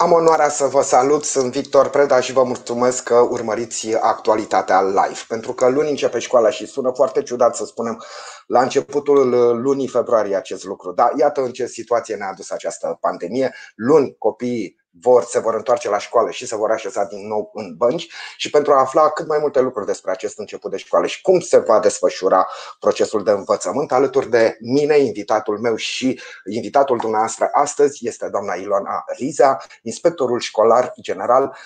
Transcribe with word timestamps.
Am 0.00 0.12
onoarea 0.12 0.48
să 0.48 0.64
vă 0.66 0.82
salut, 0.82 1.24
sunt 1.24 1.52
Victor 1.52 1.88
Preda 1.88 2.20
și 2.20 2.32
vă 2.32 2.42
mulțumesc 2.42 3.02
că 3.02 3.14
urmăriți 3.14 3.94
actualitatea 3.94 4.82
live. 4.82 5.20
Pentru 5.28 5.52
că 5.52 5.68
luni 5.68 5.90
începe 5.90 6.18
școala 6.18 6.50
și 6.50 6.66
sună 6.66 6.92
foarte 6.94 7.22
ciudat 7.22 7.56
să 7.56 7.64
spunem 7.64 8.02
la 8.46 8.62
începutul 8.62 9.28
lunii 9.62 9.88
februarie 9.88 10.36
acest 10.36 10.64
lucru. 10.64 10.92
Dar 10.92 11.12
iată 11.16 11.40
în 11.40 11.52
ce 11.52 11.66
situație 11.66 12.14
ne-a 12.14 12.28
adus 12.28 12.50
această 12.50 12.98
pandemie. 13.00 13.54
Luni 13.74 14.16
copiii 14.18 14.77
vor, 14.90 15.24
se 15.24 15.38
vor 15.38 15.54
întoarce 15.54 15.88
la 15.88 15.98
școală 15.98 16.30
și 16.30 16.46
se 16.46 16.56
vor 16.56 16.70
așeza 16.70 17.04
din 17.04 17.26
nou 17.26 17.50
în 17.54 17.74
bănci 17.76 18.08
și 18.36 18.50
pentru 18.50 18.72
a 18.72 18.80
afla 18.80 19.10
cât 19.10 19.26
mai 19.26 19.38
multe 19.40 19.60
lucruri 19.60 19.86
despre 19.86 20.10
acest 20.10 20.38
început 20.38 20.70
de 20.70 20.76
școală 20.76 21.06
și 21.06 21.20
cum 21.20 21.40
se 21.40 21.58
va 21.58 21.80
desfășura 21.80 22.48
procesul 22.78 23.24
de 23.24 23.30
învățământ, 23.30 23.92
alături 23.92 24.30
de 24.30 24.56
mine, 24.60 24.98
invitatul 24.98 25.58
meu 25.58 25.76
și 25.76 26.20
invitatul 26.50 26.98
dumneavoastră 26.98 27.48
astăzi 27.52 28.06
este 28.06 28.28
doamna 28.28 28.54
Ilona 28.54 29.04
Riza, 29.16 29.56
inspectorul 29.82 30.40
școlar 30.40 30.92
general. 31.00 31.56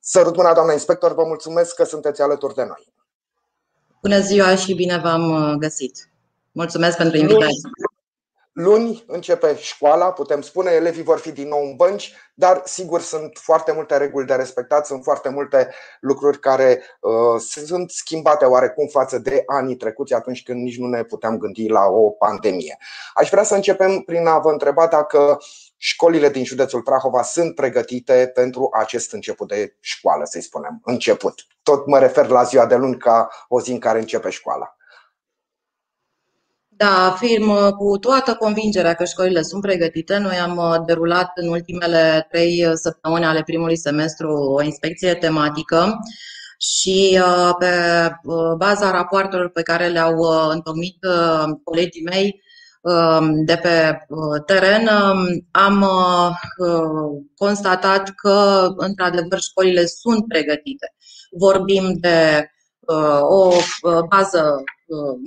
Sărut 0.00 0.36
mâna, 0.36 0.54
doamna 0.54 0.72
inspector, 0.72 1.14
vă 1.14 1.24
mulțumesc 1.24 1.74
că 1.74 1.84
sunteți 1.84 2.22
alături 2.22 2.54
de 2.54 2.64
noi. 2.64 2.92
Bună 4.02 4.20
ziua 4.20 4.56
și 4.56 4.74
bine 4.74 4.98
v-am 4.98 5.56
găsit. 5.58 6.08
Mulțumesc 6.52 6.96
pentru 6.96 7.16
invitație. 7.16 7.70
Luni 8.52 9.04
începe 9.06 9.56
școala, 9.56 10.12
putem 10.12 10.40
spune, 10.40 10.70
elevii 10.70 11.02
vor 11.02 11.18
fi 11.18 11.32
din 11.32 11.48
nou 11.48 11.62
în 11.62 11.76
bănci, 11.76 12.14
dar 12.34 12.62
sigur 12.64 13.00
sunt 13.00 13.38
foarte 13.42 13.72
multe 13.72 13.96
reguli 13.96 14.26
de 14.26 14.34
respectat, 14.34 14.86
sunt 14.86 15.02
foarte 15.02 15.28
multe 15.28 15.74
lucruri 16.00 16.38
care 16.38 16.82
uh, 17.00 17.40
sunt 17.40 17.90
schimbate 17.90 18.44
oarecum 18.44 18.86
față 18.86 19.18
de 19.18 19.42
anii 19.46 19.76
trecuți, 19.76 20.14
atunci 20.14 20.42
când 20.42 20.62
nici 20.62 20.78
nu 20.78 20.86
ne 20.86 21.02
puteam 21.02 21.38
gândi 21.38 21.68
la 21.68 21.84
o 21.84 22.10
pandemie. 22.10 22.78
Aș 23.14 23.30
vrea 23.30 23.42
să 23.42 23.54
începem 23.54 24.00
prin 24.00 24.26
a 24.26 24.38
vă 24.38 24.50
întreba 24.50 24.86
dacă 24.86 25.38
școlile 25.76 26.28
din 26.28 26.44
județul 26.44 26.82
Prahova 26.82 27.22
sunt 27.22 27.54
pregătite 27.54 28.30
pentru 28.34 28.68
acest 28.72 29.12
început 29.12 29.48
de 29.48 29.76
școală, 29.80 30.24
să-i 30.24 30.42
spunem, 30.42 30.80
început. 30.84 31.46
Tot 31.62 31.86
mă 31.86 31.98
refer 31.98 32.26
la 32.26 32.42
ziua 32.42 32.66
de 32.66 32.76
luni 32.76 32.96
ca 32.96 33.28
o 33.48 33.60
zi 33.60 33.70
în 33.70 33.78
care 33.78 33.98
începe 33.98 34.30
școala. 34.30 34.74
Da, 36.82 37.06
afirm 37.06 37.70
cu 37.76 37.98
toată 37.98 38.34
convingerea 38.34 38.94
că 38.94 39.04
școlile 39.04 39.42
sunt 39.42 39.62
pregătite. 39.62 40.18
Noi 40.18 40.36
am 40.36 40.56
uh, 40.56 40.84
derulat 40.86 41.30
în 41.34 41.48
ultimele 41.48 42.26
trei 42.30 42.66
uh, 42.66 42.72
săptămâni 42.74 43.24
ale 43.24 43.42
primului 43.42 43.76
semestru 43.76 44.32
o 44.32 44.62
inspecție 44.62 45.14
tematică 45.14 45.98
și 46.58 47.20
uh, 47.22 47.50
pe 47.58 47.66
baza 48.56 48.90
rapoartelor 48.90 49.48
pe 49.48 49.62
care 49.62 49.86
le-au 49.88 50.16
întocmit 50.50 50.96
colegii 51.64 52.02
mei 52.02 52.42
um, 52.80 53.44
de 53.44 53.56
pe 53.62 53.98
teren, 54.46 54.86
um, 54.86 55.48
am 55.50 55.86
constatat 57.36 58.08
că, 58.08 58.66
într-adevăr, 58.76 59.40
școlile 59.40 59.84
sunt 59.86 60.28
pregătite. 60.28 60.94
Vorbim 61.30 61.92
de 62.00 62.50
o 63.20 63.52
bază 64.08 64.62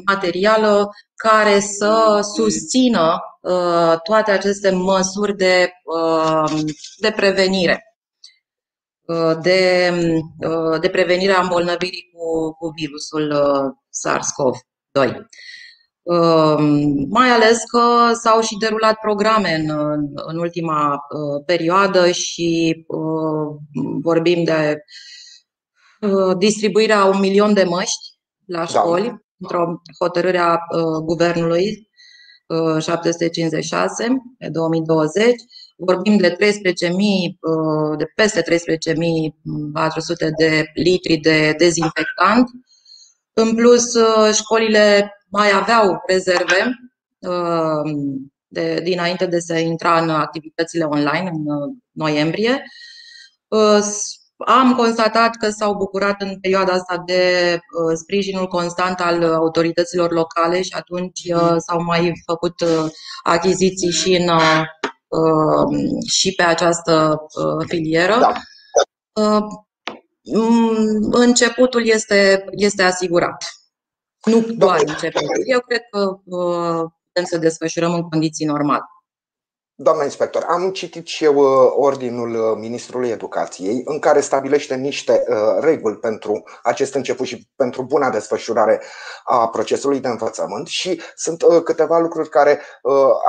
materială 0.06 0.90
care 1.16 1.60
să 1.60 2.20
susțină 2.36 3.20
uh, 3.42 4.00
toate 4.04 4.32
aceste 4.32 4.70
măsuri 4.70 5.36
de, 5.36 5.72
uh, 5.84 6.62
de 6.98 7.12
prevenire, 7.12 7.84
uh, 9.02 9.38
de, 9.42 9.92
de 10.82 10.90
prevenire 10.90 11.32
a 11.32 11.42
îmbolnăvirii 11.42 12.12
cu, 12.14 12.54
cu 12.54 12.72
virusul 12.76 13.34
SARS-CoV-2. 13.90 15.16
Mai 17.10 17.30
ales 17.30 17.64
că 17.64 18.12
s-au 18.14 18.42
și 18.42 18.58
derulat 18.58 19.00
programe 19.00 19.54
în, 19.54 19.70
în 20.14 20.38
ultima 20.38 20.98
perioadă 21.46 22.12
și 22.12 22.76
vorbim 24.02 24.44
de 24.44 24.84
distribuirea 26.38 27.06
un 27.06 27.20
milion 27.20 27.54
de 27.54 27.64
măști 27.64 28.14
la 28.46 28.58
da. 28.58 28.66
școli. 28.66 29.08
Da 29.08 29.24
într-o 29.44 29.82
hotărâre 30.00 30.38
a 30.38 30.54
uh, 30.54 31.04
guvernului 31.04 31.90
756 32.80 34.04
uh, 34.04 34.10
pe 34.38 34.50
2020. 34.50 35.36
Vorbim 35.78 36.18
de 36.18 36.30
13.000, 36.30 36.36
uh, 36.36 37.98
de 37.98 38.06
peste 38.16 38.42
13.400 38.42 38.48
de 40.38 40.64
litri 40.74 41.18
de 41.18 41.54
dezinfectant. 41.58 42.50
În 43.34 43.56
plus, 43.56 43.84
școlile 44.34 45.12
mai 45.30 45.52
aveau 45.52 46.02
rezerve 46.08 46.70
de, 48.48 48.80
dinainte 48.84 49.26
de 49.26 49.40
să 49.40 49.58
intra 49.58 50.02
în 50.02 50.10
activitățile 50.10 50.84
online 50.84 51.30
în 51.34 51.44
noiembrie. 51.92 52.64
Am 54.38 54.76
constatat 54.76 55.36
că 55.36 55.50
s-au 55.50 55.74
bucurat 55.76 56.22
în 56.22 56.40
perioada 56.40 56.74
asta 56.74 57.04
de 57.06 57.54
uh, 57.54 57.96
sprijinul 57.96 58.48
constant 58.48 59.00
al 59.00 59.24
autorităților 59.34 60.12
locale 60.12 60.62
și 60.62 60.74
atunci 60.74 61.22
uh, 61.34 61.56
s-au 61.58 61.84
mai 61.84 62.12
făcut 62.26 62.62
uh, 62.62 62.92
achiziții 63.24 63.92
și, 63.92 64.16
în, 64.16 64.30
și 66.08 66.34
pe 66.36 66.44
această 66.44 67.18
filieră. 67.68 68.18
Da. 68.20 68.34
Mm, 70.24 71.12
începutul 71.12 71.88
este, 71.88 72.46
este 72.52 72.84
asigurat. 72.84 73.44
Nu 74.26 74.40
doar 74.40 74.80
începutul. 74.86 75.42
Eu 75.46 75.60
cred 75.60 75.82
că 75.92 76.06
putem 76.24 77.24
să 77.24 77.38
desfășurăm 77.38 77.94
în 77.94 78.02
condiții 78.02 78.46
normale. 78.46 78.84
Doamna 79.84 80.04
inspector, 80.04 80.46
am 80.48 80.72
citit 80.72 81.08
și 81.08 81.24
eu 81.24 81.36
uh, 81.36 81.72
ordinul 81.76 82.36
uh, 82.36 82.58
Ministrului 82.58 83.10
Educației 83.10 83.82
în 83.86 84.00
care 84.00 84.22
stabilește 84.22 84.76
niște 84.76 85.24
uh, 85.28 85.36
reguli 85.60 85.98
pentru 85.98 86.44
acest 86.64 86.94
început 86.94 87.26
și 87.26 87.50
pentru 87.56 87.84
buna 87.84 88.10
desfășurare 88.10 88.82
a 89.24 89.48
procesului 89.48 90.00
de 90.00 90.08
învățământ 90.08 90.68
și 90.68 91.02
sunt 91.16 91.44
câteva 91.64 92.00
lucruri 92.00 92.30
care 92.30 92.62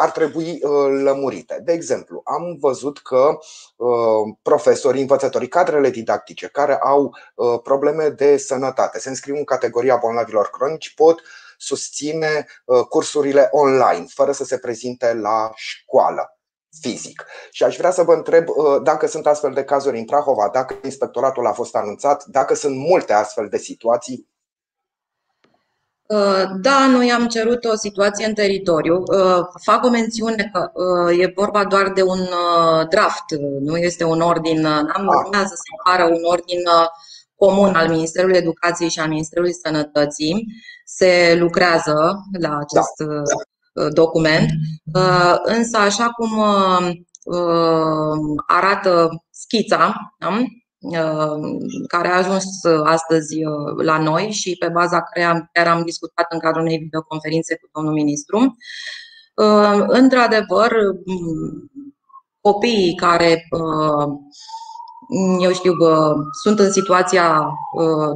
ar 0.00 0.10
trebui 0.10 0.58
lămurite. 1.02 1.60
De 1.64 1.72
exemplu, 1.72 2.20
am 2.24 2.56
văzut 2.60 2.98
că 2.98 3.38
profesorii, 4.42 5.00
învățătorii, 5.00 5.48
cadrele 5.48 5.90
didactice 5.90 6.46
care 6.46 6.78
au 6.78 7.16
probleme 7.62 8.08
de 8.08 8.36
sănătate, 8.36 8.98
se 8.98 9.08
înscriu 9.08 9.36
în 9.36 9.44
categoria 9.44 9.96
bolnavilor 9.96 10.50
cronici, 10.50 10.94
pot 10.94 11.20
susține 11.58 12.46
cursurile 12.88 13.48
online, 13.50 14.06
fără 14.08 14.32
să 14.32 14.44
se 14.44 14.58
prezinte 14.58 15.14
la 15.14 15.50
școală 15.54 16.33
fizic. 16.80 17.24
Și 17.50 17.64
aș 17.64 17.76
vrea 17.76 17.90
să 17.90 18.02
vă 18.02 18.12
întreb 18.12 18.48
uh, 18.48 18.80
dacă 18.82 19.06
sunt 19.06 19.26
astfel 19.26 19.52
de 19.52 19.64
cazuri 19.64 19.98
în 19.98 20.04
Prahova, 20.04 20.50
dacă 20.52 20.78
inspectoratul 20.82 21.46
a 21.46 21.52
fost 21.52 21.76
anunțat, 21.76 22.24
dacă 22.24 22.54
sunt 22.54 22.76
multe 22.76 23.12
astfel 23.12 23.48
de 23.48 23.58
situații. 23.58 24.28
Uh, 26.06 26.44
da, 26.60 26.86
noi 26.86 27.12
am 27.12 27.26
cerut 27.26 27.64
o 27.64 27.76
situație 27.76 28.26
în 28.26 28.34
teritoriu. 28.34 29.02
Uh, 29.06 29.40
fac 29.62 29.84
o 29.84 29.88
mențiune 29.88 30.50
că 30.52 30.70
e 31.12 31.32
vorba 31.34 31.64
doar 31.64 31.92
de 31.92 32.02
un 32.02 32.18
draft, 32.88 33.24
nu 33.60 33.76
este 33.76 34.04
un 34.04 34.20
ordin, 34.20 34.60
n-am 34.60 35.08
ah. 35.08 35.24
urmează 35.24 35.54
să 35.54 35.62
apară 35.78 36.04
un 36.04 36.20
ordin 36.22 36.62
comun 37.36 37.74
al 37.74 37.88
Ministerului 37.88 38.36
Educației 38.36 38.88
și 38.88 39.00
al 39.00 39.08
Ministerului 39.08 39.52
Sănătății. 39.52 40.46
Se 40.84 41.36
lucrează 41.38 42.16
la 42.40 42.58
acest 42.58 42.96
da. 42.96 43.14
Uh, 43.14 43.22
document. 43.92 44.50
Uh, 44.94 45.34
însă, 45.42 45.76
așa 45.78 46.08
cum 46.08 46.38
uh, 46.38 48.16
arată 48.46 49.08
schița, 49.30 49.94
care 51.88 52.08
a 52.08 52.16
ajuns 52.16 52.44
astăzi 52.84 53.36
la 53.82 53.98
noi 53.98 54.30
și 54.30 54.56
pe 54.58 54.68
baza 54.68 55.02
care 55.52 55.68
am 55.68 55.82
discutat 55.84 56.26
în 56.28 56.38
cadrul 56.38 56.62
unei 56.62 56.78
videoconferințe 56.78 57.56
cu 57.56 57.68
domnul 57.72 57.92
ministru. 57.92 58.56
Într-adevăr, 59.86 60.72
copiii 62.40 62.94
care, 62.94 63.48
eu 65.40 65.52
știu, 65.52 65.72
sunt 66.42 66.58
în 66.58 66.72
situația 66.72 67.48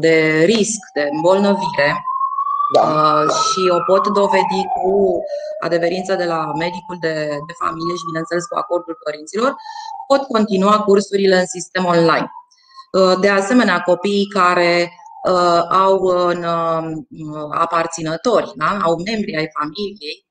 de 0.00 0.42
risc, 0.44 0.78
de 0.94 1.08
îmbolnăvire, 1.12 2.02
da. 2.74 2.82
Uh, 2.82 3.30
și 3.30 3.70
o 3.70 3.80
pot 3.86 4.08
dovedi 4.08 4.62
cu 4.74 5.22
adeverință 5.64 6.14
de 6.14 6.24
la 6.24 6.52
medicul 6.58 6.96
de, 7.00 7.14
de 7.46 7.52
familie 7.64 7.94
și, 7.94 8.08
bineînțeles, 8.10 8.44
cu 8.46 8.56
acordul 8.56 8.98
părinților, 9.04 9.54
pot 10.06 10.22
continua 10.22 10.82
cursurile 10.82 11.38
în 11.38 11.46
sistem 11.46 11.84
online. 11.84 12.30
Uh, 12.92 13.18
de 13.20 13.28
asemenea, 13.28 13.80
copiii 13.80 14.26
care 14.26 14.92
uh, 15.28 15.62
au 15.70 15.98
în 16.02 16.44
aparținători, 17.50 18.52
da? 18.56 18.78
au 18.82 18.96
membri 18.96 19.36
ai 19.36 19.50
familiei 19.58 20.26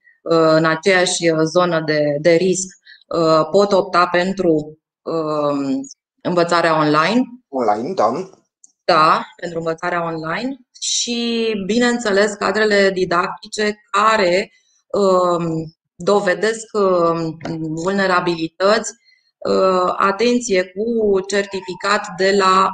în 0.58 0.66
aceeași 0.66 1.32
zonă 1.44 1.82
de, 1.86 2.18
de 2.20 2.32
risc, 2.32 2.68
pot 3.52 3.72
opta 3.72 4.08
pentru 4.12 4.78
învățarea 6.22 6.78
online. 6.78 7.22
Online, 7.48 7.94
da. 7.94 8.30
Da, 8.86 9.26
pentru 9.36 9.58
învățarea 9.58 10.04
online 10.06 10.67
și, 10.80 11.52
bineînțeles, 11.66 12.34
cadrele 12.34 12.92
didactice 12.92 13.76
care 13.92 14.52
um, 14.88 15.76
dovedesc 15.96 16.66
um, 16.74 17.38
vulnerabilități 17.84 18.94
atenție, 19.98 20.64
cu 20.64 21.20
certificat 21.20 22.08
de 22.18 22.36
la 22.38 22.70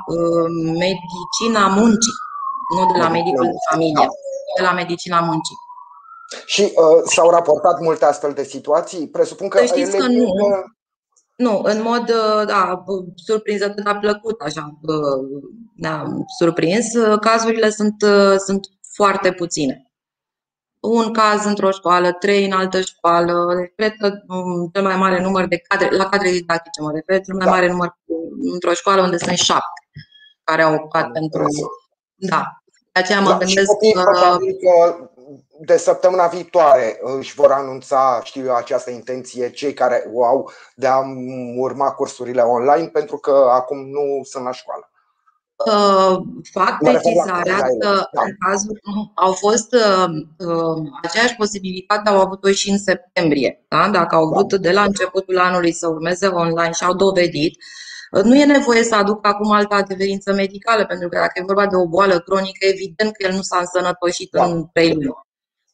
medicina 0.55 1.67
muncii, 1.67 2.13
nu 2.75 2.91
de 2.93 2.99
la 2.99 3.09
medicul 3.09 3.45
de 3.45 3.57
familie, 3.69 4.07
de 4.57 4.61
la 4.61 4.71
medicina 4.71 5.19
muncii. 5.19 5.55
Și 6.45 6.61
uh, 6.61 7.01
s-au 7.05 7.29
raportat 7.29 7.79
multe 7.79 8.05
astfel 8.05 8.33
de 8.33 8.43
situații? 8.43 9.07
Presupun 9.07 9.47
că. 9.47 9.57
Să 9.57 9.65
știți 9.65 9.97
că 9.97 10.07
nu. 10.07 10.25
Nu, 11.35 11.61
în 11.63 11.81
mod, 11.81 12.11
da, 12.47 12.83
surprinzător, 13.15 13.85
a 13.85 13.95
plăcut, 13.95 14.41
așa, 14.41 14.79
ne-am 15.75 16.23
surprins. 16.37 16.85
Cazurile 17.21 17.69
sunt, 17.69 17.95
sunt 18.45 18.67
foarte 18.95 19.31
puține. 19.31 19.87
Un 20.79 21.13
caz 21.13 21.45
într-o 21.45 21.71
școală, 21.71 22.11
trei 22.11 22.45
în 22.45 22.51
altă 22.51 22.81
școală. 22.81 23.55
Deci, 23.55 23.71
cred 23.75 23.93
că 23.99 24.11
mm, 24.27 24.69
cel 24.73 24.83
mai 24.83 24.95
mare 24.95 25.21
număr 25.21 25.47
de 25.47 25.57
cadre, 25.57 25.95
la 25.95 26.09
cadre 26.09 26.29
didactice 26.29 26.81
mă 26.81 26.91
refer, 26.91 27.21
cel 27.21 27.35
mai 27.35 27.45
da. 27.45 27.51
mare 27.51 27.67
număr 27.67 27.97
într-o 28.53 28.73
școală 28.73 29.01
unde 29.01 29.17
sunt 29.17 29.37
șapte 29.37 29.81
care 30.43 30.61
au 30.61 30.73
ocupat 30.73 31.11
pentru. 31.11 31.45
Da. 32.15 32.43
De 32.91 32.99
aceea 32.99 33.19
mă 33.19 33.29
da, 33.29 33.37
gândesc 33.37 33.71
că 34.61 34.95
de 35.59 35.77
săptămâna 35.77 36.27
viitoare 36.27 36.99
își 37.01 37.35
vor 37.35 37.51
anunța, 37.51 38.21
știu 38.23 38.45
eu, 38.45 38.55
această 38.55 38.89
intenție 38.91 39.49
cei 39.49 39.73
care 39.73 40.09
o 40.13 40.25
au 40.25 40.51
de 40.75 40.87
a 40.87 40.99
urma 41.57 41.91
cursurile 41.91 42.41
online 42.41 42.87
pentru 42.87 43.17
că 43.17 43.47
acum 43.51 43.77
nu 43.77 44.23
sunt 44.23 44.43
la 44.43 44.51
școală. 44.51 44.91
Uh, 45.65 46.17
fac 46.51 46.77
precizarea 46.77 47.57
că 47.57 48.07
da. 48.11 48.21
în 48.25 48.35
cazul 48.47 48.79
au 49.15 49.31
fost 49.31 49.73
uh, 49.73 50.07
uh, 50.37 50.89
aceeași 51.01 51.35
posibilitate 51.35 52.09
au 52.09 52.19
avut-o 52.19 52.51
și 52.51 52.69
în 52.69 52.77
septembrie. 52.77 53.65
Da? 53.67 53.89
Dacă 53.89 54.15
au 54.15 54.27
vrut 54.27 54.53
de 54.53 54.71
la 54.71 54.83
începutul 54.83 55.37
anului 55.39 55.71
să 55.71 55.87
urmeze 55.87 56.27
online 56.27 56.71
și 56.71 56.83
au 56.83 56.93
dovedit, 56.93 57.57
uh, 58.11 58.23
nu 58.23 58.35
e 58.35 58.45
nevoie 58.45 58.83
să 58.83 58.95
aducă 58.95 59.27
acum 59.27 59.51
altă 59.51 59.75
adeverință 59.75 60.33
medicală, 60.33 60.85
pentru 60.85 61.09
că 61.09 61.17
dacă 61.17 61.31
e 61.35 61.43
vorba 61.45 61.67
de 61.67 61.75
o 61.75 61.87
boală 61.87 62.19
cronică, 62.19 62.65
evident 62.65 63.11
că 63.11 63.27
el 63.27 63.35
nu 63.35 63.41
s-a 63.41 63.57
însănătoșit 63.59 64.29
da. 64.31 64.45
în 64.45 64.65
trei 64.73 64.93
luni. 64.93 65.23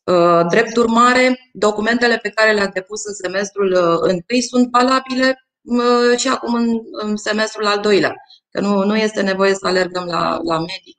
Uh, 0.03 0.45
drept 0.49 0.75
urmare, 0.77 1.49
documentele 1.53 2.17
pe 2.17 2.29
care 2.29 2.53
le-a 2.53 2.67
depus 2.67 3.05
în 3.05 3.13
semestrul 3.13 3.71
uh, 3.71 3.97
întâi 3.99 4.41
sunt 4.41 4.69
valabile 4.71 5.47
uh, 5.61 6.17
și 6.17 6.27
acum 6.27 6.53
în, 6.53 6.79
în 6.91 7.15
semestrul 7.15 7.65
al 7.65 7.79
doilea. 7.79 8.13
Că 8.51 8.59
nu, 8.59 8.83
nu 8.83 8.95
este 8.95 9.21
nevoie 9.21 9.53
să 9.53 9.67
alergăm 9.67 10.05
la, 10.05 10.39
la 10.43 10.59
medic 10.59 10.97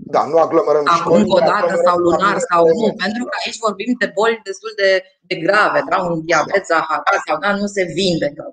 da, 0.00 0.26
nu 0.26 0.38
aglomerăm 0.38 0.84
da, 0.84 0.90
școli, 0.90 1.20
încă 1.20 1.34
o 1.34 1.38
dată 1.38 1.80
sau 1.84 1.96
lunar 1.96 2.38
sau 2.50 2.66
nu, 2.66 2.94
pentru 3.04 3.24
că 3.24 3.36
aici 3.44 3.58
vorbim 3.58 3.94
de 3.98 4.10
boli 4.14 4.40
destul 4.44 4.72
de, 4.76 5.02
de 5.20 5.34
grave, 5.34 5.82
da? 5.90 5.96
un 6.02 6.24
diabet, 6.24 6.66
zaharat 6.66 7.20
sau 7.26 7.38
da, 7.38 7.54
nu 7.54 7.66
se 7.66 7.82
vindecă 7.82 8.44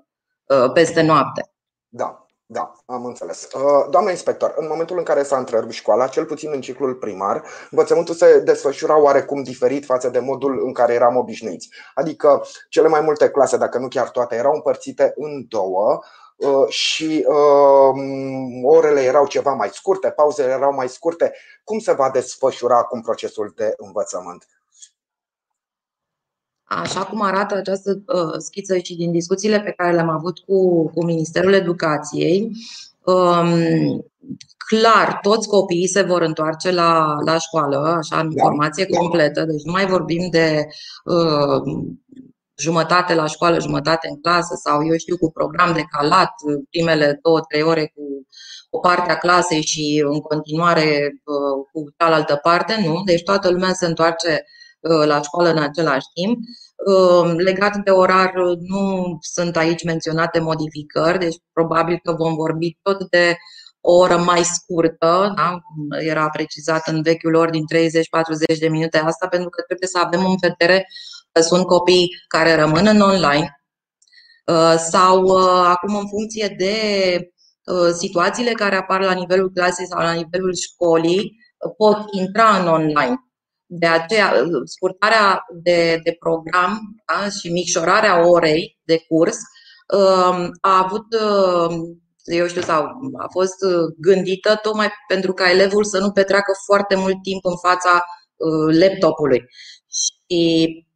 peste 0.72 1.02
noapte. 1.02 1.50
Da. 1.88 2.20
Da, 2.48 2.72
am 2.86 3.04
înțeles. 3.04 3.48
Uh, 3.52 3.86
doamna 3.90 4.10
inspector, 4.10 4.54
în 4.56 4.66
momentul 4.66 4.98
în 4.98 5.04
care 5.04 5.22
s-a 5.22 5.36
întrerupt 5.36 5.72
școala, 5.72 6.06
cel 6.06 6.24
puțin 6.24 6.50
în 6.52 6.60
ciclul 6.60 6.94
primar, 6.94 7.42
învățământul 7.70 8.14
se 8.14 8.40
desfășura 8.40 9.00
oarecum 9.00 9.42
diferit 9.42 9.84
față 9.84 10.08
de 10.08 10.18
modul 10.18 10.62
în 10.64 10.72
care 10.72 10.94
eram 10.94 11.16
obișnuiți. 11.16 11.68
Adică 11.94 12.42
cele 12.68 12.88
mai 12.88 13.00
multe 13.00 13.30
clase, 13.30 13.56
dacă 13.56 13.78
nu 13.78 13.88
chiar 13.88 14.10
toate, 14.10 14.34
erau 14.34 14.52
împărțite 14.54 15.12
în 15.16 15.44
două 15.48 15.92
uh, 15.92 16.25
și 16.68 17.26
uh, 17.28 18.02
orele 18.62 19.00
erau 19.00 19.26
ceva 19.26 19.52
mai 19.52 19.68
scurte, 19.72 20.10
pauzele 20.10 20.52
erau 20.52 20.74
mai 20.74 20.88
scurte. 20.88 21.32
Cum 21.64 21.78
se 21.78 21.92
va 21.92 22.10
desfășura 22.10 22.78
acum 22.78 23.00
procesul 23.00 23.52
de 23.56 23.74
învățământ? 23.76 24.46
Așa 26.68 27.04
cum 27.04 27.22
arată 27.22 27.54
această 27.54 28.02
uh, 28.06 28.34
schiță 28.38 28.78
și 28.78 28.96
din 28.96 29.12
discuțiile 29.12 29.60
pe 29.60 29.72
care 29.76 29.92
le-am 29.92 30.08
avut 30.08 30.38
cu, 30.38 30.88
cu 30.88 31.04
Ministerul 31.04 31.52
Educației, 31.52 32.50
um, 33.04 34.04
clar, 34.66 35.18
toți 35.22 35.48
copiii 35.48 35.88
se 35.88 36.02
vor 36.02 36.22
întoarce 36.22 36.70
la, 36.70 37.16
la 37.24 37.38
școală, 37.38 37.76
așa, 37.76 38.20
în 38.20 38.30
informație 38.30 38.86
completă, 38.86 39.44
deci 39.44 39.62
nu 39.62 39.72
mai 39.72 39.86
vorbim 39.86 40.28
de 40.30 40.66
uh, 41.04 41.86
jumătate 42.56 43.14
la 43.14 43.26
școală, 43.26 43.60
jumătate 43.60 44.08
în 44.08 44.20
clasă 44.20 44.54
sau, 44.64 44.86
eu 44.86 44.96
știu, 44.96 45.16
cu 45.16 45.30
program 45.30 45.72
decalat, 45.72 46.30
primele 46.70 47.18
două, 47.22 47.40
trei 47.40 47.62
ore 47.62 47.92
cu 47.94 48.02
o 48.70 48.78
parte 48.78 49.10
a 49.10 49.16
clasei 49.16 49.62
și 49.62 50.04
în 50.06 50.20
continuare 50.20 51.10
uh, 51.24 51.66
cu 51.72 51.94
cealaltă 51.98 52.36
parte, 52.42 52.82
nu. 52.86 53.02
Deci 53.04 53.22
toată 53.22 53.50
lumea 53.50 53.72
se 53.72 53.86
întoarce 53.86 54.44
Uh, 54.88 55.06
la 55.06 55.22
școală 55.22 55.50
în 55.50 55.58
același 55.58 56.06
timp. 56.14 56.38
Uh, 56.86 57.32
legat 57.36 57.76
de 57.76 57.90
orar, 57.90 58.32
nu 58.58 59.16
sunt 59.20 59.56
aici 59.56 59.84
menționate 59.84 60.40
modificări, 60.40 61.18
deci 61.18 61.36
probabil 61.52 62.00
că 62.02 62.12
vom 62.12 62.34
vorbi 62.34 62.78
tot 62.82 63.10
de 63.10 63.36
o 63.88 63.92
oră 63.92 64.16
mai 64.16 64.44
scurtă, 64.44 65.32
da? 65.36 65.58
era 65.98 66.28
precizat 66.28 66.88
în 66.88 67.02
vechiul 67.02 67.34
ordin 67.34 67.62
30-40 68.56 68.58
de 68.58 68.68
minute 68.68 68.98
asta, 68.98 69.28
pentru 69.28 69.48
că 69.48 69.62
trebuie 69.62 69.88
să 69.88 69.98
avem 69.98 70.24
în 70.24 70.36
vedere 70.40 70.86
că 71.32 71.40
sunt 71.40 71.66
copii 71.66 72.08
care 72.28 72.54
rămân 72.54 72.86
în 72.86 73.00
online 73.00 73.60
uh, 74.44 74.74
sau 74.78 75.36
acum 75.64 75.94
în 75.94 76.08
funcție 76.08 76.54
de 76.58 76.76
situațiile 77.96 78.52
care 78.52 78.76
apar 78.76 79.00
la 79.00 79.12
nivelul 79.12 79.50
clasei 79.50 79.86
sau 79.86 80.00
la 80.00 80.12
nivelul 80.12 80.54
școlii, 80.54 81.36
pot 81.76 81.98
intra 82.10 82.56
în 82.56 82.68
online. 82.68 83.16
De 83.66 83.86
aceea, 83.86 84.32
scurtarea 84.64 85.44
de, 85.62 86.00
de 86.02 86.16
program 86.18 86.80
da, 87.06 87.28
și 87.28 87.52
micșorarea 87.52 88.28
orei 88.28 88.78
de 88.84 89.04
curs 89.08 89.36
um, 89.86 90.50
a 90.60 90.78
avut, 90.84 91.06
um, 91.20 92.02
eu 92.26 92.46
știu, 92.46 92.60
sau 92.60 92.84
a 93.16 93.26
fost 93.30 93.56
gândită 93.96 94.58
tocmai 94.62 94.88
pentru 95.08 95.32
ca 95.32 95.50
elevul 95.50 95.84
să 95.84 95.98
nu 95.98 96.10
petreacă 96.10 96.52
foarte 96.64 96.94
mult 96.94 97.22
timp 97.22 97.44
în 97.44 97.56
fața 97.56 98.04
uh, 98.36 98.76
laptopului. 98.78 99.44
Și 99.88 100.86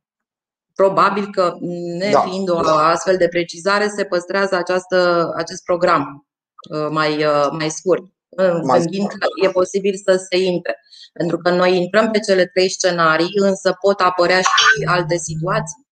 probabil 0.74 1.30
că, 1.30 1.54
nefiind 1.98 2.46
da, 2.46 2.54
o 2.54 2.62
da. 2.62 2.88
astfel 2.88 3.16
de 3.16 3.28
precizare, 3.28 3.88
se 3.88 4.04
păstrează 4.04 4.54
această, 4.54 5.30
acest 5.36 5.64
program 5.64 6.26
uh, 6.70 6.88
mai, 6.90 7.24
uh, 7.24 7.48
mai 7.50 7.70
scurt 7.70 8.02
gândind 8.62 9.08
că 9.08 9.26
e 9.44 9.50
posibil 9.50 9.94
să 10.04 10.26
se 10.30 10.36
intre. 10.36 10.76
Pentru 11.12 11.36
că 11.36 11.50
noi 11.50 11.76
intrăm 11.76 12.10
pe 12.10 12.18
cele 12.18 12.46
trei 12.46 12.70
scenarii, 12.70 13.30
însă 13.34 13.76
pot 13.80 14.00
apărea 14.00 14.40
și 14.40 14.84
alte 14.86 15.16
situații. 15.16 15.88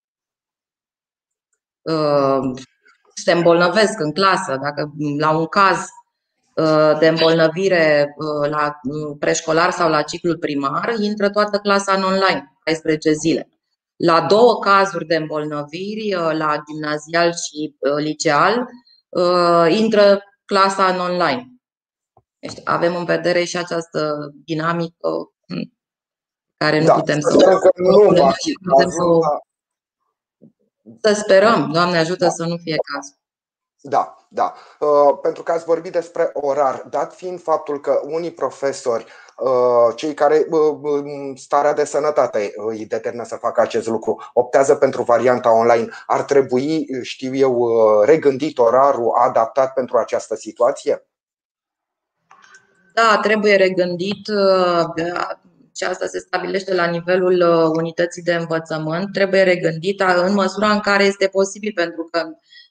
Uh, 3.19 3.25
se 3.25 3.33
îmbolnăvesc 3.33 4.01
în 4.01 4.13
clasă, 4.13 4.59
dacă 4.63 4.93
la 5.19 5.39
un 5.39 5.47
caz 5.47 5.79
uh, 6.55 6.99
de 6.99 7.09
îmbolnăvire 7.09 8.15
uh, 8.17 8.51
la 8.51 8.81
preșcolar 9.19 9.71
sau 9.71 9.91
la 9.91 10.03
ciclul 10.03 10.39
primar, 10.39 10.95
intră 11.01 11.31
toată 11.31 11.59
clasa 11.59 11.93
în 11.93 12.03
online, 12.03 12.59
14 12.65 13.13
zile. 13.13 13.49
La 13.97 14.21
două 14.21 14.59
cazuri 14.59 15.07
de 15.07 15.17
îmbolnăviri, 15.17 16.15
la 16.33 16.63
gimnazial 16.67 17.33
și 17.33 17.77
liceal, 17.97 18.67
intră 19.69 20.23
clasa 20.45 20.87
în 20.87 21.01
online. 21.01 21.47
Deci 22.39 22.59
avem 22.65 22.97
în 22.97 23.05
vedere 23.05 23.45
și 23.45 23.57
această 23.57 24.31
dinamică 24.45 25.09
hm, 25.47 25.73
care 26.57 26.81
nu 26.81 26.87
da, 26.87 26.95
putem 26.95 27.21
să 27.21 27.37
că 27.37 27.71
nu 27.75 27.99
putem 28.71 28.89
să, 28.89 29.03
să 31.03 31.13
sperăm, 31.13 31.71
Doamne 31.73 31.99
ajută 31.99 32.25
da. 32.25 32.31
să 32.31 32.45
nu 32.45 32.57
fie 32.57 32.77
cazul. 32.95 33.17
Da, 33.81 34.27
da. 34.29 34.55
Uh, 34.81 35.19
pentru 35.23 35.43
că 35.43 35.53
ați 35.53 35.65
vorbit 35.65 35.93
despre 35.93 36.31
orar, 36.33 36.87
dat 36.91 37.15
fiind 37.15 37.43
faptul 37.43 37.81
că 37.81 38.01
unii 38.05 38.31
profesori, 38.31 39.05
uh, 39.37 39.95
cei 39.97 40.15
care 40.15 40.47
uh, 40.51 41.33
starea 41.35 41.73
de 41.73 41.85
sănătate 41.85 42.53
îi 42.57 42.87
determină 42.87 43.25
să 43.25 43.37
facă 43.37 43.61
acest 43.61 43.87
lucru, 43.87 44.23
optează 44.33 44.75
pentru 44.75 45.03
varianta 45.03 45.53
online, 45.53 45.89
ar 46.07 46.23
trebui, 46.23 46.87
știu 47.03 47.35
eu, 47.35 47.71
regândit 48.05 48.59
orarul 48.59 49.13
adaptat 49.19 49.73
pentru 49.73 49.97
această 49.97 50.35
situație? 50.35 51.07
Da, 52.95 53.19
trebuie 53.23 53.57
regândit 53.57 54.29
uh, 54.29 54.85
și 55.79 55.85
asta 55.85 56.07
se 56.07 56.19
stabilește 56.19 56.75
la 56.75 56.87
nivelul 56.87 57.41
uh, 57.41 57.71
unității 57.77 58.23
de 58.23 58.35
învățământ, 58.35 59.13
trebuie 59.13 59.43
regândit 59.43 60.03
în 60.17 60.35
măsura 60.35 60.73
în 60.73 60.81
care 60.81 61.05
este 61.05 61.27
posibil, 61.27 61.73
pentru 61.75 62.09
că 62.11 62.23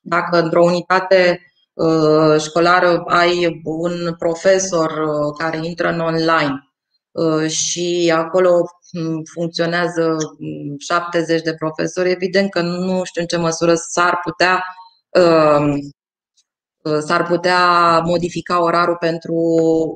dacă 0.01 0.41
într-o 0.41 0.63
unitate 0.63 1.41
uh, 1.73 2.39
școlară 2.39 3.03
ai 3.07 3.61
un 3.63 4.15
profesor 4.17 4.91
care 5.37 5.59
intră 5.61 5.87
în 5.89 5.99
online 5.99 6.61
și 7.47 8.13
acolo 8.15 8.49
mm, 8.91 9.21
funcționează 9.33 10.15
70 10.77 11.37
mm, 11.37 11.41
de 11.43 11.55
profesori, 11.55 12.11
evident 12.11 12.49
că 12.49 12.61
nu 12.61 13.03
știu 13.03 13.21
în 13.21 13.27
ce 13.27 13.37
măsură 13.37 13.73
s-ar 13.75 14.19
putea 14.23 14.63
Uh, 16.87 16.97
s-ar 16.99 17.23
putea 17.23 17.99
modifica 17.99 18.61
orarul 18.61 18.95
pentru 18.99 19.33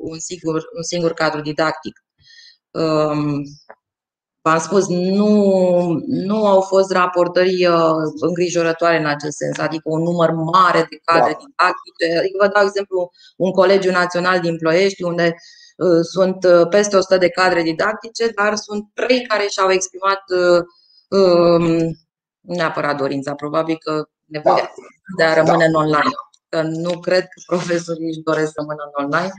un 0.02 0.18
singur, 0.18 0.62
un 0.76 0.82
singur 0.82 1.12
cadru 1.12 1.40
didactic. 1.40 2.01
Um, 2.72 3.42
V-am 4.44 4.58
spus, 4.58 4.88
nu, 4.88 5.32
nu 6.06 6.46
au 6.46 6.60
fost 6.60 6.92
raportări 6.92 7.66
uh, 7.66 7.94
îngrijorătoare 8.20 8.98
în 8.98 9.06
acest 9.06 9.36
sens, 9.36 9.58
adică 9.58 9.82
un 9.84 10.02
număr 10.02 10.30
mare 10.30 10.86
de 10.90 11.00
cadre 11.04 11.32
da. 11.32 11.38
didactice. 11.38 12.18
Adică 12.18 12.36
vă 12.40 12.48
dau 12.48 12.64
exemplu 12.64 13.10
un 13.36 13.50
colegiu 13.50 13.90
național 13.90 14.40
din 14.40 14.56
Ploiești, 14.56 15.02
unde 15.02 15.34
uh, 15.76 16.00
sunt 16.02 16.44
uh, 16.44 16.68
peste 16.68 16.96
100 16.96 17.16
de 17.16 17.28
cadre 17.28 17.62
didactice, 17.62 18.28
dar 18.28 18.54
sunt 18.56 18.84
trei 18.94 19.26
care 19.26 19.46
și-au 19.46 19.70
exprimat 19.70 20.22
um, 21.08 21.98
neapărat 22.40 22.96
dorința, 22.96 23.34
probabil 23.34 23.76
că 23.78 24.08
nevoia 24.24 24.54
da. 24.54 24.70
de 25.16 25.22
a 25.22 25.34
rămâne 25.34 25.64
da. 25.64 25.64
în 25.64 25.74
online. 25.74 26.14
Că 26.48 26.62
nu 26.62 26.98
cred 26.98 27.22
că 27.22 27.42
profesorii 27.46 28.08
își 28.08 28.20
doresc 28.20 28.46
să 28.46 28.54
rămână 28.56 28.82
în 28.86 29.04
online, 29.04 29.32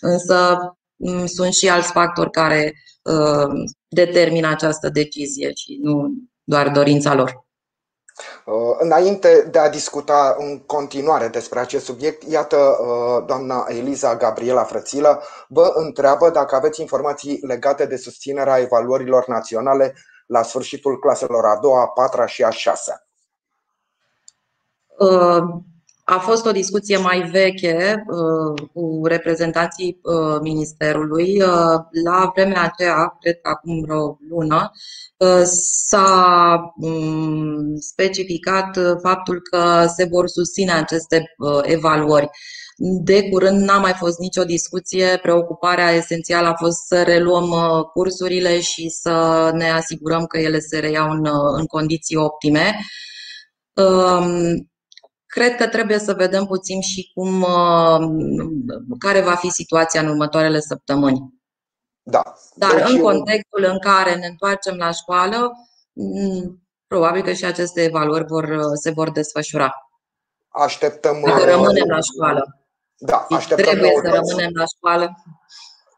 însă 0.00 0.58
mm, 0.60 0.79
sunt 1.26 1.52
și 1.52 1.68
alți 1.68 1.92
factori 1.92 2.30
care 2.30 2.74
Uh, 3.02 3.70
determină 3.88 4.48
această 4.48 4.88
decizie 4.88 5.52
și 5.52 5.78
nu 5.82 6.12
doar 6.44 6.68
dorința 6.68 7.14
lor. 7.14 7.44
Uh, 8.44 8.76
înainte 8.78 9.48
de 9.50 9.58
a 9.58 9.70
discuta 9.70 10.36
în 10.38 10.58
continuare 10.58 11.28
despre 11.28 11.58
acest 11.58 11.84
subiect, 11.84 12.22
iată, 12.22 12.56
uh, 12.56 13.24
doamna 13.26 13.66
Eliza 13.68 14.16
Gabriela 14.16 14.62
Frățilă 14.62 15.22
vă 15.48 15.72
întreabă 15.74 16.30
dacă 16.30 16.54
aveți 16.54 16.80
informații 16.80 17.38
legate 17.42 17.86
de 17.86 17.96
susținerea 17.96 18.58
evaluărilor 18.58 19.28
naționale 19.28 19.94
la 20.26 20.42
sfârșitul 20.42 20.98
claselor 20.98 21.44
a 21.44 21.58
doua, 21.58 21.80
a 21.80 21.86
patra 21.86 22.26
și 22.26 22.44
a 22.44 22.50
șasea. 22.50 23.06
A 26.10 26.18
fost 26.18 26.46
o 26.46 26.50
discuție 26.50 26.96
mai 26.96 27.20
veche 27.20 28.04
uh, 28.06 28.68
cu 28.72 29.00
reprezentanții 29.06 30.00
uh, 30.02 30.38
Ministerului. 30.40 31.42
Uh, 31.42 31.78
la 32.04 32.30
vremea 32.34 32.62
aceea, 32.62 33.16
cred 33.20 33.40
că 33.40 33.48
acum 33.48 33.80
vreo 33.80 34.18
lună, 34.28 34.70
s-a 35.86 36.60
um, 36.76 37.76
specificat 37.76 38.78
faptul 39.02 39.40
că 39.50 39.86
se 39.96 40.04
vor 40.04 40.28
susține 40.28 40.72
aceste 40.72 41.34
evaluări. 41.62 42.28
De 43.04 43.28
curând 43.28 43.60
n-a 43.60 43.78
mai 43.78 43.92
fost 43.92 44.18
nicio 44.18 44.44
discuție, 44.44 45.18
preocuparea 45.22 45.90
esențială 45.90 46.48
a 46.48 46.54
fost 46.54 46.86
să 46.86 47.02
reluăm 47.02 47.54
cursurile 47.92 48.60
și 48.60 48.88
să 48.88 49.50
ne 49.54 49.70
asigurăm 49.70 50.24
că 50.26 50.38
ele 50.38 50.58
se 50.58 50.78
reiau 50.78 51.10
în, 51.10 51.26
în 51.56 51.66
condiții 51.66 52.16
optime. 52.16 52.76
Um, 53.74 54.69
Cred 55.30 55.56
că 55.56 55.66
trebuie 55.66 55.98
să 55.98 56.14
vedem 56.14 56.44
puțin 56.44 56.80
și 56.80 57.10
cum, 57.14 57.42
uh, 57.42 57.98
care 58.98 59.20
va 59.20 59.34
fi 59.34 59.48
situația 59.48 60.00
în 60.00 60.08
următoarele 60.08 60.60
săptămâni. 60.60 61.34
Da. 62.02 62.22
Dar 62.54 62.74
deci 62.74 62.88
în 62.88 63.00
contextul 63.00 63.64
în 63.64 63.78
care 63.78 64.14
ne 64.14 64.26
întoarcem 64.26 64.76
la 64.76 64.90
școală, 64.90 65.52
mm, 65.92 66.62
probabil 66.86 67.22
că 67.22 67.32
și 67.32 67.44
aceste 67.44 67.82
evaluări 67.82 68.24
vor, 68.26 68.44
uh, 68.44 68.70
se 68.82 68.90
vor 68.90 69.10
desfășura. 69.10 69.72
Așteptăm. 70.48 71.22
Dacă 71.24 71.40
uh, 71.40 71.48
rămânem 71.48 71.88
la 71.88 72.00
școală. 72.00 72.64
Da, 72.96 73.26
așteptăm. 73.30 73.66
Trebuie 73.66 73.92
să 74.02 74.10
rămânem 74.10 74.50
la 74.54 74.64
școală. 74.76 75.14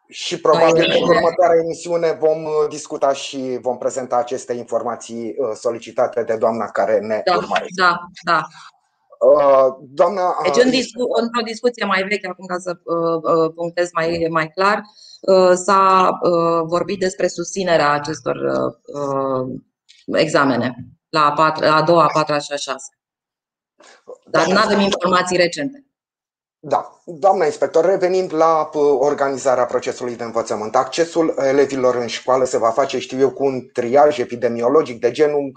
Și 0.08 0.40
probabil 0.40 0.94
în 0.96 1.02
următoarea 1.02 1.60
emisiune 1.62 2.12
vom 2.12 2.44
discuta 2.68 3.12
și 3.12 3.58
vom 3.60 3.78
prezenta 3.78 4.16
aceste 4.16 4.52
informații 4.52 5.34
solicitate 5.54 6.22
de 6.22 6.36
doamna 6.36 6.66
care 6.66 6.98
ne 6.98 7.20
da, 7.24 7.36
urmărește. 7.36 7.82
Da, 7.82 7.98
da. 8.24 8.46
Uh, 9.22 9.74
doamna, 9.80 10.36
deci, 10.42 10.64
în 10.64 10.70
discu- 10.70 11.08
într-o 11.20 11.42
discuție 11.44 11.84
mai 11.84 12.02
veche, 12.02 12.26
acum 12.26 12.46
ca 12.46 12.58
să 12.58 12.78
uh, 12.84 13.22
uh, 13.22 13.52
punctez 13.54 13.88
mai, 13.92 14.26
mai 14.30 14.48
clar, 14.48 14.82
s-a 15.54 16.18
vorbit 16.64 16.98
despre 16.98 17.26
susținerea 17.26 17.90
acestor 17.90 18.36
examene 20.04 20.74
la 21.08 21.24
a, 21.24 21.32
patra, 21.32 21.74
a 21.74 21.82
doua, 21.82 22.02
a 22.02 22.10
patra 22.12 22.38
și 22.38 22.52
a 22.52 22.56
șase. 22.56 22.98
Dar 24.30 24.46
nu 24.46 24.56
avem 24.56 24.80
informații 24.80 25.36
recente. 25.36 25.86
Da. 26.58 27.02
Doamna 27.04 27.44
inspector, 27.44 27.84
revenind 27.84 28.34
la 28.34 28.70
organizarea 28.98 29.64
procesului 29.64 30.16
de 30.16 30.24
învățământ, 30.24 30.76
accesul 30.76 31.34
elevilor 31.36 31.94
în 31.94 32.06
școală 32.06 32.44
se 32.44 32.58
va 32.58 32.70
face, 32.70 32.98
știu 32.98 33.18
eu, 33.18 33.30
cu 33.30 33.44
un 33.44 33.68
triaj 33.72 34.18
epidemiologic 34.18 35.00
de 35.00 35.10
genul 35.10 35.52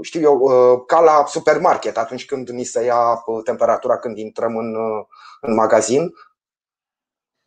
știu 0.00 0.20
eu, 0.20 0.38
uh, 0.38 0.82
ca 0.86 1.00
la 1.00 1.24
supermarket 1.26 1.96
atunci 1.96 2.24
când 2.24 2.48
ni 2.48 2.64
se 2.64 2.84
ia 2.84 3.22
uh, 3.26 3.42
temperatura 3.44 3.98
când 3.98 4.18
intrăm 4.18 4.56
în, 4.56 4.74
uh, 4.74 5.04
în 5.40 5.54
magazin? 5.54 6.12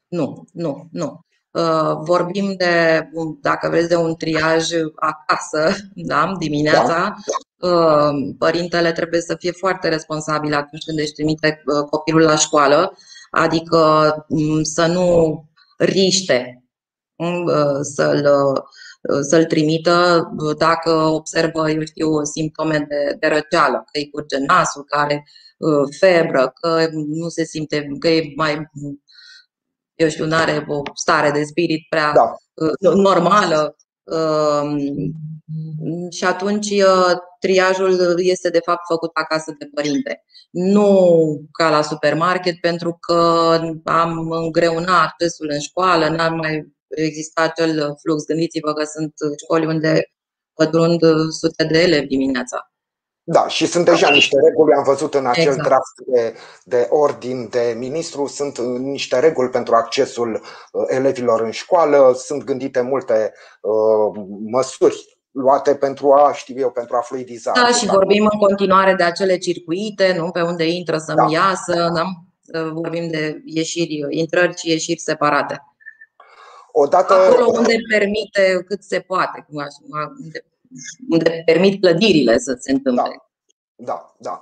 Nu, 0.07 0.45
nu, 0.51 0.87
nu. 0.91 1.19
Vorbim 2.03 2.53
de, 2.57 3.07
dacă 3.41 3.69
vreți, 3.69 3.87
de 3.87 3.95
un 3.95 4.15
triaj 4.15 4.67
acasă, 4.95 5.75
da, 5.93 6.31
dimineața. 6.39 7.15
Da. 7.57 8.11
Părintele 8.37 8.91
trebuie 8.91 9.21
să 9.21 9.35
fie 9.39 9.51
foarte 9.51 9.87
responsabil 9.87 10.53
atunci 10.53 10.83
când 10.83 10.99
își 10.99 11.11
trimite 11.11 11.63
copilul 11.89 12.21
la 12.21 12.35
școală, 12.35 12.97
adică 13.31 14.13
mm, 14.27 14.63
să 14.63 14.85
nu 14.85 15.39
riște, 15.77 16.63
mm, 17.15 17.47
să-l 17.81 18.27
să-l 19.21 19.45
trimită 19.45 20.27
dacă 20.57 20.91
observă, 20.91 21.69
eu 21.69 21.85
știu, 21.85 22.23
simptome 22.23 22.77
de, 22.77 23.15
de 23.19 23.27
răceală, 23.27 23.77
că 23.77 23.99
îi 23.99 24.09
curge 24.09 24.37
nasul, 24.37 24.83
care 24.83 25.23
uh, 25.57 25.95
febră, 25.99 26.53
că 26.61 26.87
nu 26.91 27.29
se 27.29 27.43
simte, 27.43 27.87
că 27.99 28.07
e 28.07 28.33
mai, 28.35 28.69
eu 29.95 30.09
știu, 30.09 30.25
nu 30.25 30.35
are 30.35 30.65
o 30.67 30.81
stare 30.93 31.31
de 31.31 31.43
spirit 31.43 31.89
prea 31.89 32.11
da. 32.13 32.35
Uh, 32.53 32.93
normală. 32.93 33.75
Um, 34.03 34.77
și 36.11 36.25
atunci 36.25 36.69
uh, 36.69 37.13
triajul 37.39 38.15
este 38.17 38.49
de 38.49 38.59
fapt 38.65 38.81
făcut 38.87 39.09
acasă 39.13 39.55
de 39.59 39.69
părinte. 39.73 40.23
Nu 40.51 40.99
ca 41.51 41.69
la 41.69 41.81
supermarket, 41.81 42.59
pentru 42.59 42.97
că 42.99 43.13
am 43.83 44.29
îngreunat 44.29 45.03
accesul 45.03 45.49
în 45.49 45.59
școală, 45.59 46.07
n-am 46.07 46.35
mai 46.35 46.74
exista 46.95 47.41
acel 47.41 47.95
flux. 48.01 48.25
Gândiți-vă 48.25 48.73
că 48.73 48.83
sunt 48.83 49.13
școli 49.43 49.65
unde 49.65 50.11
pătrund 50.53 50.99
sute 51.29 51.63
de 51.63 51.81
elevi 51.81 52.07
dimineața. 52.07 52.69
Da, 53.27 53.47
și 53.47 53.65
sunt 53.65 53.85
deja 53.85 54.09
niște 54.09 54.39
reguli, 54.43 54.73
am 54.73 54.83
văzut 54.83 55.13
în 55.13 55.25
acel 55.25 55.47
exact. 55.47 55.67
draft 55.67 55.95
de, 56.05 56.35
de 56.63 56.87
ordin 56.89 57.47
de 57.49 57.75
ministru, 57.77 58.27
sunt 58.27 58.57
niște 58.77 59.19
reguli 59.19 59.49
pentru 59.49 59.75
accesul 59.75 60.33
uh, 60.33 60.83
elevilor 60.87 61.41
în 61.41 61.51
școală, 61.51 62.13
sunt 62.17 62.43
gândite 62.43 62.81
multe 62.81 63.33
uh, 63.61 64.23
măsuri 64.51 65.17
luate 65.31 65.75
pentru 65.75 66.11
a, 66.13 66.33
știu 66.33 66.55
eu, 66.59 66.71
pentru 66.71 66.95
a 66.95 66.99
fluidiza. 66.99 67.51
Da, 67.55 67.67
și 67.67 67.85
vorbim 67.85 68.29
în 68.31 68.39
continuare 68.39 68.93
de 68.93 69.03
acele 69.03 69.37
circuite, 69.37 70.15
nu 70.17 70.31
pe 70.31 70.41
unde 70.41 70.67
intră 70.67 70.97
să-mi 70.97 71.17
da. 71.17 71.25
iasă, 71.29 71.91
da? 71.93 72.03
vorbim 72.73 73.09
de 73.09 73.41
ieșiri, 73.45 74.05
intrări 74.09 74.57
și 74.57 74.69
ieșiri 74.69 74.99
separate. 74.99 75.74
Odată... 76.77 77.13
Acolo 77.13 77.45
unde 77.45 77.75
permite 77.89 78.63
cât 78.67 78.83
se 78.83 78.99
poate, 78.99 79.45
unde, 79.49 80.45
unde 81.09 81.41
permit 81.45 81.81
clădirile 81.81 82.37
să 82.37 82.57
se 82.59 82.71
întâmple. 82.71 83.03
Da. 83.03 83.09
Da, 83.77 84.15
da. 84.17 84.41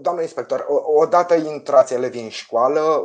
Doamne 0.00 0.22
inspector, 0.22 0.66
odată 0.96 1.34
intrați 1.34 1.94
elevii 1.94 2.22
în 2.22 2.28
școală, 2.28 3.02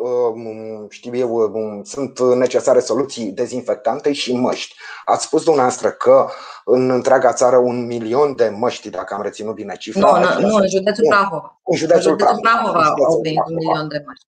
știu 0.89 1.15
eu, 1.15 1.51
sunt 1.83 2.19
necesare 2.19 2.79
soluții 2.79 3.31
dezinfectante 3.31 4.13
și 4.13 4.35
măști. 4.35 4.75
Ați 5.05 5.25
spus 5.25 5.43
dumneavoastră 5.43 5.91
că 5.91 6.27
în 6.65 6.89
întreaga 6.89 7.33
țară 7.33 7.57
un 7.57 7.85
milion 7.85 8.35
de 8.35 8.49
măști, 8.49 8.89
dacă 8.89 9.13
am 9.13 9.21
reținut 9.21 9.55
bine 9.55 9.75
cifra. 9.75 10.19
Nu, 10.19 10.39
nu, 10.39 10.47
nu 10.47 10.55
în 10.55 10.69
județul 10.69 11.05
Prahova. 11.09 11.59
În 11.63 11.77
județul, 11.77 12.11
în 12.11 12.17
județul 12.17 12.39
Prahova, 12.41 12.71
Prahova 12.71 13.05
au 13.05 13.19
venit 13.23 13.43
un 13.47 13.53
milion 13.53 13.87
de 13.87 14.03
măști. 14.05 14.25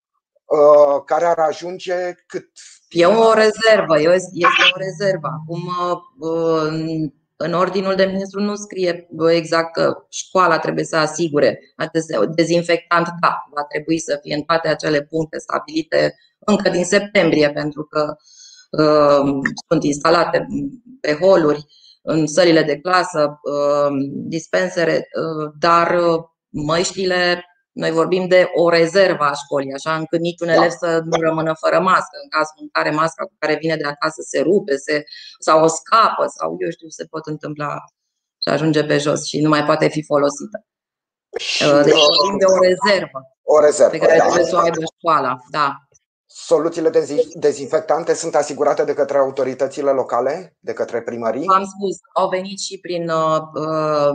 Care 1.06 1.26
ar 1.26 1.40
ajunge 1.40 1.96
cât 2.28 2.50
E 2.90 3.06
o 3.06 3.34
rezervă, 3.34 4.00
este 4.00 4.64
o 4.76 4.78
rezervă. 4.78 5.28
Acum, 5.28 5.72
în 7.36 7.54
ordinul 7.54 7.96
de 7.96 8.06
ministru 8.06 8.42
nu 8.42 8.56
scrie 8.56 9.08
exact 9.30 9.74
că 9.74 10.06
școala 10.10 10.60
trebuie 10.60 10.84
să 10.84 10.96
asigure 10.96 11.60
acest 11.76 12.08
dezinfectant 12.36 13.06
K. 13.06 13.20
Va 13.54 13.64
trebui 13.70 14.00
să 14.00 14.20
fie 14.22 14.36
în 14.36 14.42
toate 14.42 14.68
acele 14.68 15.02
puncte 15.02 15.38
stabilite 15.38 16.16
încă 16.40 16.70
din 16.70 16.84
septembrie, 16.84 17.52
pentru 17.52 17.84
că 17.84 18.16
uh, 18.70 19.32
sunt 19.68 19.84
instalate 19.84 20.48
pe 21.02 21.14
holuri, 21.14 21.66
în 22.02 22.28
sălile 22.28 22.64
de 22.64 22.78
clasă, 22.80 23.40
uh, 23.44 23.88
dispensere, 24.12 24.96
uh, 24.96 25.52
dar 25.60 26.00
măștile 26.50 27.44
noi 27.80 27.92
vorbim 27.92 28.28
de 28.28 28.50
o 28.54 28.70
rezervă 28.70 29.24
a 29.24 29.40
școlii, 29.44 29.74
așa 29.74 29.96
încât 29.96 30.20
niciun 30.20 30.48
da. 30.48 30.54
elev 30.54 30.70
să 30.70 31.02
nu 31.10 31.22
rămână 31.28 31.54
fără 31.64 31.80
mască. 31.80 32.16
În 32.24 32.30
cazul 32.30 32.58
în 32.66 32.70
care 32.72 32.90
masca 32.92 33.24
cu 33.24 33.36
care 33.40 33.56
vine 33.62 33.76
de 33.76 33.88
acasă 33.88 34.22
se 34.32 34.40
rupe 34.40 34.76
se, 34.76 35.04
sau 35.40 35.64
o 35.64 35.68
scapă 35.68 36.24
sau 36.38 36.56
eu 36.60 36.70
știu, 36.70 36.90
se 36.90 37.06
pot 37.06 37.26
întâmpla 37.26 37.74
și 38.42 38.50
ajunge 38.54 38.84
pe 38.84 38.98
jos 38.98 39.26
și 39.26 39.42
nu 39.42 39.50
mai 39.50 39.64
poate 39.66 39.88
fi 39.88 40.02
folosită. 40.04 40.58
Și 41.38 41.64
deci 41.64 42.02
vorbim 42.18 42.38
de 42.44 42.46
o 42.46 42.58
rezervă, 42.68 43.20
o 43.56 43.60
rezervă 43.60 43.92
pe 43.92 43.98
care 43.98 44.18
da. 44.18 44.24
trebuie 44.24 44.46
să 44.46 44.56
o 44.56 44.60
aibă 44.60 44.82
școala. 44.98 45.36
Da. 45.52 45.68
Soluțiile 46.26 46.92
dezinfectante 47.34 48.14
sunt 48.14 48.36
asigurate 48.36 48.84
de 48.84 48.94
către 48.94 49.18
autoritățile 49.18 49.92
locale, 49.92 50.56
de 50.60 50.74
către 50.74 51.02
primării? 51.02 51.48
Am 51.48 51.64
spus, 51.64 51.98
au 52.14 52.30
venit 52.30 52.60
și 52.60 52.80
prin 52.80 53.10
uh, 53.10 53.40
uh, 53.54 54.14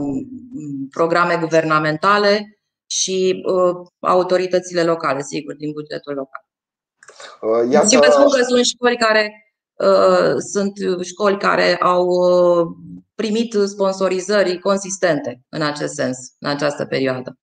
programe 0.91 1.37
guvernamentale 1.41 2.54
și 2.87 3.45
uh, 3.47 3.87
autoritățile 4.01 4.85
locale, 4.85 5.23
sigur, 5.23 5.55
din 5.55 5.73
bugetul 5.73 6.15
local. 6.15 6.45
Uh, 7.41 7.73
iată... 7.73 7.89
Și 7.89 7.97
vă 7.97 8.09
spun 8.11 8.31
că 8.31 8.43
sunt 8.43 8.65
școli 8.65 8.97
care 8.97 9.55
uh, 9.75 10.35
sunt 10.53 10.73
școli 11.03 11.39
care 11.39 11.77
au 11.77 12.07
uh, 12.07 12.67
primit 13.15 13.55
sponsorizări 13.67 14.59
consistente 14.59 15.41
în 15.49 15.63
acest 15.63 15.95
sens, 15.95 16.17
în 16.39 16.49
această 16.49 16.85
perioadă. 16.85 17.39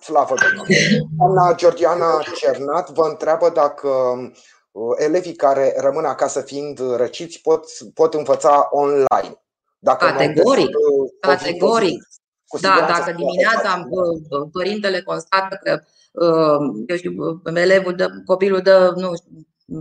Slavă 0.00 0.34
Domnului! 0.42 0.76
Doamna 1.18 1.54
Georgiana 1.54 2.22
Cernat 2.34 2.90
vă 2.90 3.06
întreabă 3.10 3.50
dacă 3.50 3.88
uh, 4.70 4.94
elevii 4.98 5.34
care 5.34 5.74
rămân 5.76 6.04
acasă 6.04 6.40
fiind 6.40 6.78
răciți 6.96 7.40
pot, 7.40 7.64
pot 7.94 8.14
învăța 8.14 8.68
online. 8.70 9.44
Dacă 9.78 10.06
categoric, 10.06 10.66
uh, 10.66 11.10
categoric. 11.20 12.02
Da, 12.60 12.86
dacă 12.88 13.12
dimineața 13.16 13.88
uh, 13.90 14.48
părintele 14.52 15.02
constată 15.02 15.58
că 15.62 15.80
eu 16.86 16.96
știu, 16.96 17.12
elevul 17.54 17.94
dă, 17.94 18.08
copilul 18.24 18.60
dă 18.60 18.92
nu, 18.96 19.10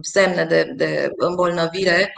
semne 0.01 0.45
de, 0.45 0.73
de 0.75 1.11
îmbolnăvire, 1.17 2.13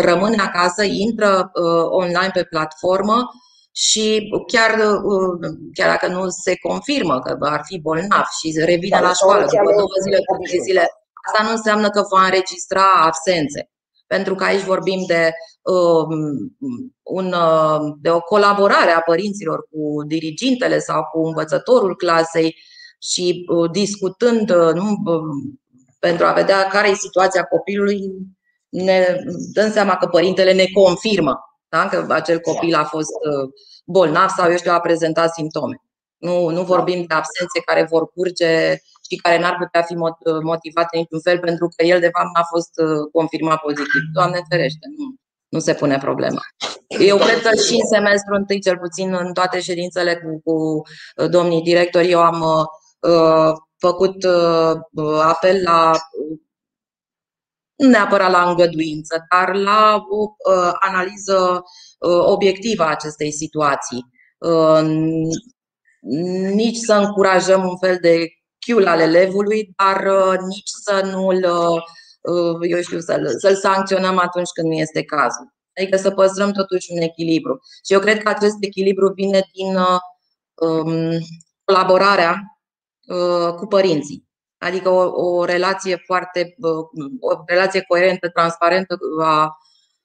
rămâne 0.00 0.36
acasă, 0.42 0.82
intră 0.84 1.50
online 1.90 2.30
pe 2.32 2.44
platformă, 2.44 3.28
și 3.72 4.30
chiar, 4.46 4.72
uh, 5.04 5.50
chiar 5.72 5.88
dacă 5.88 6.06
nu 6.06 6.28
se 6.28 6.56
confirmă 6.56 7.18
că 7.20 7.36
ar 7.40 7.62
fi 7.64 7.78
bolnav 7.78 8.24
și 8.38 8.58
revine 8.64 8.98
da, 9.00 9.06
la 9.08 9.12
școală 9.12 9.42
după 9.42 9.72
două 9.76 9.94
zile, 10.02 10.18
trei 10.46 10.60
zile, 10.60 10.84
asta 11.26 11.44
nu 11.44 11.50
înseamnă 11.50 11.88
că 11.90 12.02
va 12.10 12.24
înregistra 12.24 12.86
absențe. 13.04 13.70
Pentru 14.14 14.34
că 14.34 14.44
aici 14.44 14.62
vorbim 14.62 15.04
de, 15.06 15.30
um, 15.62 16.56
un, 17.02 17.32
uh, 17.32 17.94
de 18.00 18.10
o 18.10 18.20
colaborare 18.20 18.90
a 18.90 19.00
părinților 19.00 19.58
cu 19.70 20.02
dirigintele 20.06 20.78
sau 20.78 21.02
cu 21.12 21.26
învățătorul 21.26 21.96
clasei 21.96 22.56
și 22.98 23.44
uh, 23.48 23.70
discutând 23.70 24.50
nu, 24.50 24.84
um, 25.04 25.60
pentru 25.98 26.26
a 26.26 26.32
vedea 26.32 26.66
care 26.66 26.88
e 26.88 26.94
situația 26.94 27.42
copilului, 27.42 28.00
ne 28.68 29.16
dăm 29.52 29.70
seama 29.70 29.96
că 29.96 30.06
părintele 30.06 30.52
ne 30.52 30.66
confirmă 30.72 31.38
da? 31.68 31.88
că 31.88 32.06
acel 32.08 32.38
copil 32.38 32.74
a 32.74 32.84
fost 32.84 33.10
uh, 33.10 33.50
bolnav 33.84 34.28
sau, 34.28 34.50
eu 34.50 34.56
știu, 34.56 34.72
a 34.72 34.80
prezentat 34.80 35.32
simptome. 35.32 35.82
Nu, 36.16 36.48
nu 36.48 36.62
vorbim 36.62 37.04
de 37.08 37.14
absențe 37.14 37.60
care 37.64 37.86
vor 37.90 38.08
curge 38.08 38.76
și 39.10 39.16
care 39.16 39.38
n-ar 39.38 39.56
putea 39.58 39.82
fi 39.82 39.94
motivate 40.42 40.96
niciun 40.96 41.20
fel 41.20 41.38
pentru 41.38 41.68
că 41.76 41.84
el, 41.84 42.00
de 42.00 42.10
fapt, 42.12 42.28
n-a 42.34 42.44
fost 42.54 42.72
uh, 42.80 43.08
confirmat 43.12 43.60
pozitiv. 43.60 44.02
Doamne 44.12 44.40
ferește, 44.48 44.86
nu, 44.96 45.14
nu 45.48 45.58
se 45.58 45.74
pune 45.74 45.98
problema. 45.98 46.40
Eu 46.98 47.16
cred 47.16 47.40
că 47.42 47.56
și 47.56 47.72
în 47.72 47.86
semestru 47.92 48.34
întâi, 48.34 48.60
cel 48.60 48.78
puțin 48.78 49.14
în 49.14 49.32
toate 49.32 49.60
ședințele 49.60 50.16
cu, 50.16 50.40
cu 50.44 50.82
uh, 51.16 51.28
domnii 51.30 51.62
directori, 51.62 52.10
eu 52.10 52.20
am 52.20 52.40
uh, 52.40 53.52
făcut 53.78 54.24
uh, 54.24 55.20
apel 55.22 55.62
la 55.62 55.92
nu 57.80 57.88
neapărat 57.88 58.30
la 58.30 58.48
îngăduință, 58.48 59.26
dar 59.30 59.54
la 59.54 60.04
o 60.10 60.34
uh, 60.52 60.72
analiză 60.80 61.62
uh, 61.98 62.24
obiectivă 62.24 62.82
a 62.82 62.90
acestei 62.90 63.32
situații. 63.32 64.06
Uh, 64.38 64.80
nici 66.54 66.76
să 66.76 66.94
încurajăm 66.94 67.68
un 67.68 67.78
fel 67.78 67.98
de 68.00 68.26
chiul 68.66 68.86
al 68.86 69.00
elevului, 69.00 69.72
dar 69.76 70.06
nici 70.46 70.70
să 70.84 71.10
nu-l, 71.12 71.42
eu 72.68 72.80
știu, 72.80 73.00
să-l, 73.00 73.38
să-l 73.38 73.56
sancționăm 73.56 74.18
atunci 74.18 74.50
când 74.54 74.66
nu 74.66 74.74
este 74.74 75.04
cazul. 75.04 75.54
Adică 75.76 75.96
să 75.96 76.10
păstrăm 76.10 76.52
totuși 76.52 76.92
un 76.92 77.00
echilibru. 77.00 77.60
Și 77.86 77.92
eu 77.92 78.00
cred 78.00 78.22
că 78.22 78.28
acest 78.28 78.56
echilibru 78.60 79.12
vine 79.12 79.50
din 79.52 79.76
um, 80.54 81.18
colaborarea 81.64 82.42
uh, 83.06 83.54
cu 83.54 83.66
părinții 83.66 84.30
adică 84.60 84.88
o, 84.88 85.26
o 85.26 85.44
relație 85.44 86.02
foarte, 86.06 86.54
o 87.20 87.42
relație 87.46 87.80
coerentă, 87.88 88.28
transparentă 88.28 88.98
a 89.22 89.58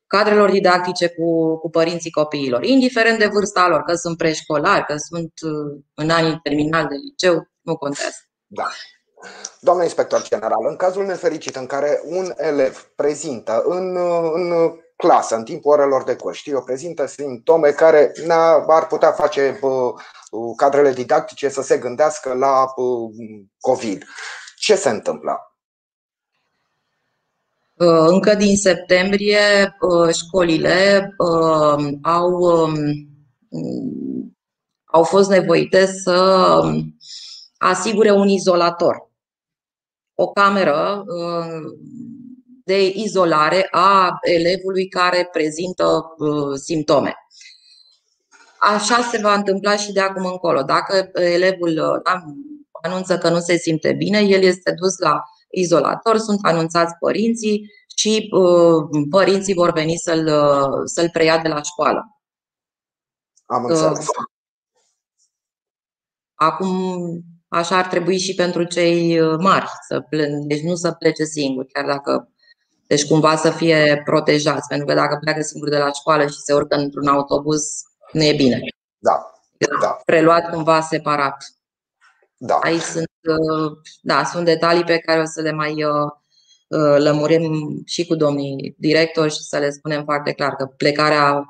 cadrelor 0.08 0.52
didactice 0.52 1.08
cu, 1.08 1.58
cu 1.58 1.70
părinții 1.70 2.12
copiilor, 2.12 2.64
indiferent 2.64 3.20
de 3.20 3.30
vârsta 3.34 3.68
lor, 3.68 3.82
că 3.82 3.94
sunt 3.94 4.18
preșcolari, 4.18 4.86
că 4.86 4.96
sunt 4.98 5.34
uh, 5.42 5.82
în 5.94 6.10
anii 6.10 6.40
terminali 6.44 6.88
de 6.88 6.96
liceu, 6.96 7.48
nu 7.62 7.78
contează. 7.78 8.18
Da. 8.56 8.70
Doamna 9.60 9.84
inspector 9.84 10.22
general, 10.22 10.66
în 10.70 10.76
cazul 10.76 11.06
nefericit 11.06 11.56
în 11.56 11.66
care 11.66 12.02
un 12.06 12.34
elev 12.38 12.90
prezintă 12.96 13.64
în, 13.66 13.98
în 14.34 14.72
clasă, 14.96 15.36
în 15.36 15.44
timpul 15.44 15.72
orelor 15.72 16.04
de 16.04 16.16
curs, 16.16 16.38
știu, 16.38 16.62
prezintă 16.62 17.06
simptome 17.06 17.70
care 17.70 18.12
ar 18.68 18.88
putea 18.88 19.12
face 19.12 19.60
cadrele 20.56 20.92
didactice 20.92 21.50
să 21.50 21.62
se 21.62 21.78
gândească 21.78 22.34
la 22.34 22.66
COVID. 23.60 24.04
Ce 24.58 24.76
se 24.76 24.90
întâmplă? 24.90 25.56
Uh, 27.78 28.08
încă 28.08 28.36
din 28.36 28.58
septembrie, 28.58 29.76
uh, 29.80 30.14
școlile 30.14 31.10
uh, 31.18 31.86
au, 32.02 32.32
um, 32.32 32.76
au 34.86 35.04
fost 35.04 35.30
nevoite 35.30 35.86
să 35.86 36.60
asigure 37.58 38.12
un 38.12 38.28
izolator, 38.28 39.12
o 40.14 40.32
cameră 40.32 41.04
de 42.64 42.88
izolare 42.88 43.68
a 43.72 44.18
elevului 44.22 44.88
care 44.88 45.28
prezintă 45.32 46.16
simptome. 46.56 47.16
Așa 48.60 49.02
se 49.02 49.20
va 49.22 49.34
întâmpla 49.34 49.76
și 49.78 49.92
de 49.92 50.00
acum 50.00 50.26
încolo. 50.26 50.62
Dacă 50.62 51.10
elevul 51.14 51.74
da, 52.04 52.24
anunță 52.82 53.18
că 53.18 53.30
nu 53.30 53.40
se 53.40 53.58
simte 53.58 53.94
bine, 53.94 54.20
el 54.20 54.42
este 54.42 54.72
dus 54.72 54.98
la 54.98 55.22
izolator, 55.50 56.18
sunt 56.18 56.40
anunțați 56.42 56.96
părinții 57.00 57.72
și 57.96 58.30
uh, 58.32 59.06
părinții 59.10 59.54
vor 59.54 59.72
veni 59.72 59.96
să-l, 59.96 60.28
uh, 60.28 60.82
să-l 60.84 61.10
preia 61.10 61.38
de 61.42 61.48
la 61.48 61.62
școală. 61.62 62.20
Am 63.46 63.64
uh, 63.64 63.70
înțeles. 63.70 64.08
Acum, 66.34 66.70
așa 67.56 67.78
ar 67.78 67.88
trebui 67.88 68.18
și 68.18 68.36
pentru 68.36 68.64
cei 68.64 69.20
mari, 69.40 69.66
să 69.88 70.00
ple- 70.10 70.40
deci 70.48 70.62
nu 70.62 70.76
să 70.76 70.92
plece 70.92 71.24
singuri, 71.24 71.68
chiar 71.68 71.86
dacă 71.86 72.30
deci 72.88 73.06
cumva 73.06 73.36
să 73.36 73.50
fie 73.50 74.02
protejați, 74.06 74.68
pentru 74.68 74.86
că 74.88 74.94
dacă 74.94 75.18
pleacă 75.22 75.42
singur 75.42 75.70
de 75.70 75.78
la 75.78 75.92
școală 75.92 76.28
și 76.28 76.42
se 76.44 76.54
urcă 76.54 76.76
într-un 76.76 77.08
autobuz, 77.08 77.62
nu 78.12 78.24
e 78.24 78.34
bine. 78.34 78.60
Da. 78.98 79.32
da. 79.82 79.98
Preluat 80.06 80.50
cumva 80.50 80.82
separat. 80.82 81.46
Da. 82.38 82.56
Aici 82.56 82.82
sunt, 82.82 83.10
uh, 83.28 83.72
da, 84.02 84.24
sunt 84.24 84.46
detalii 84.46 84.84
pe 84.84 84.98
care 84.98 85.20
o 85.20 85.26
să 85.26 85.42
le 85.42 85.52
mai 85.52 85.84
uh, 85.84 86.12
uh, 86.68 86.98
lămurim 86.98 87.82
și 87.86 88.06
cu 88.06 88.16
domnii 88.16 88.76
directori 88.78 89.34
și 89.34 89.42
să 89.42 89.58
le 89.58 89.70
spunem 89.70 90.04
foarte 90.04 90.32
clar 90.32 90.56
că 90.56 90.66
plecarea 90.66 91.44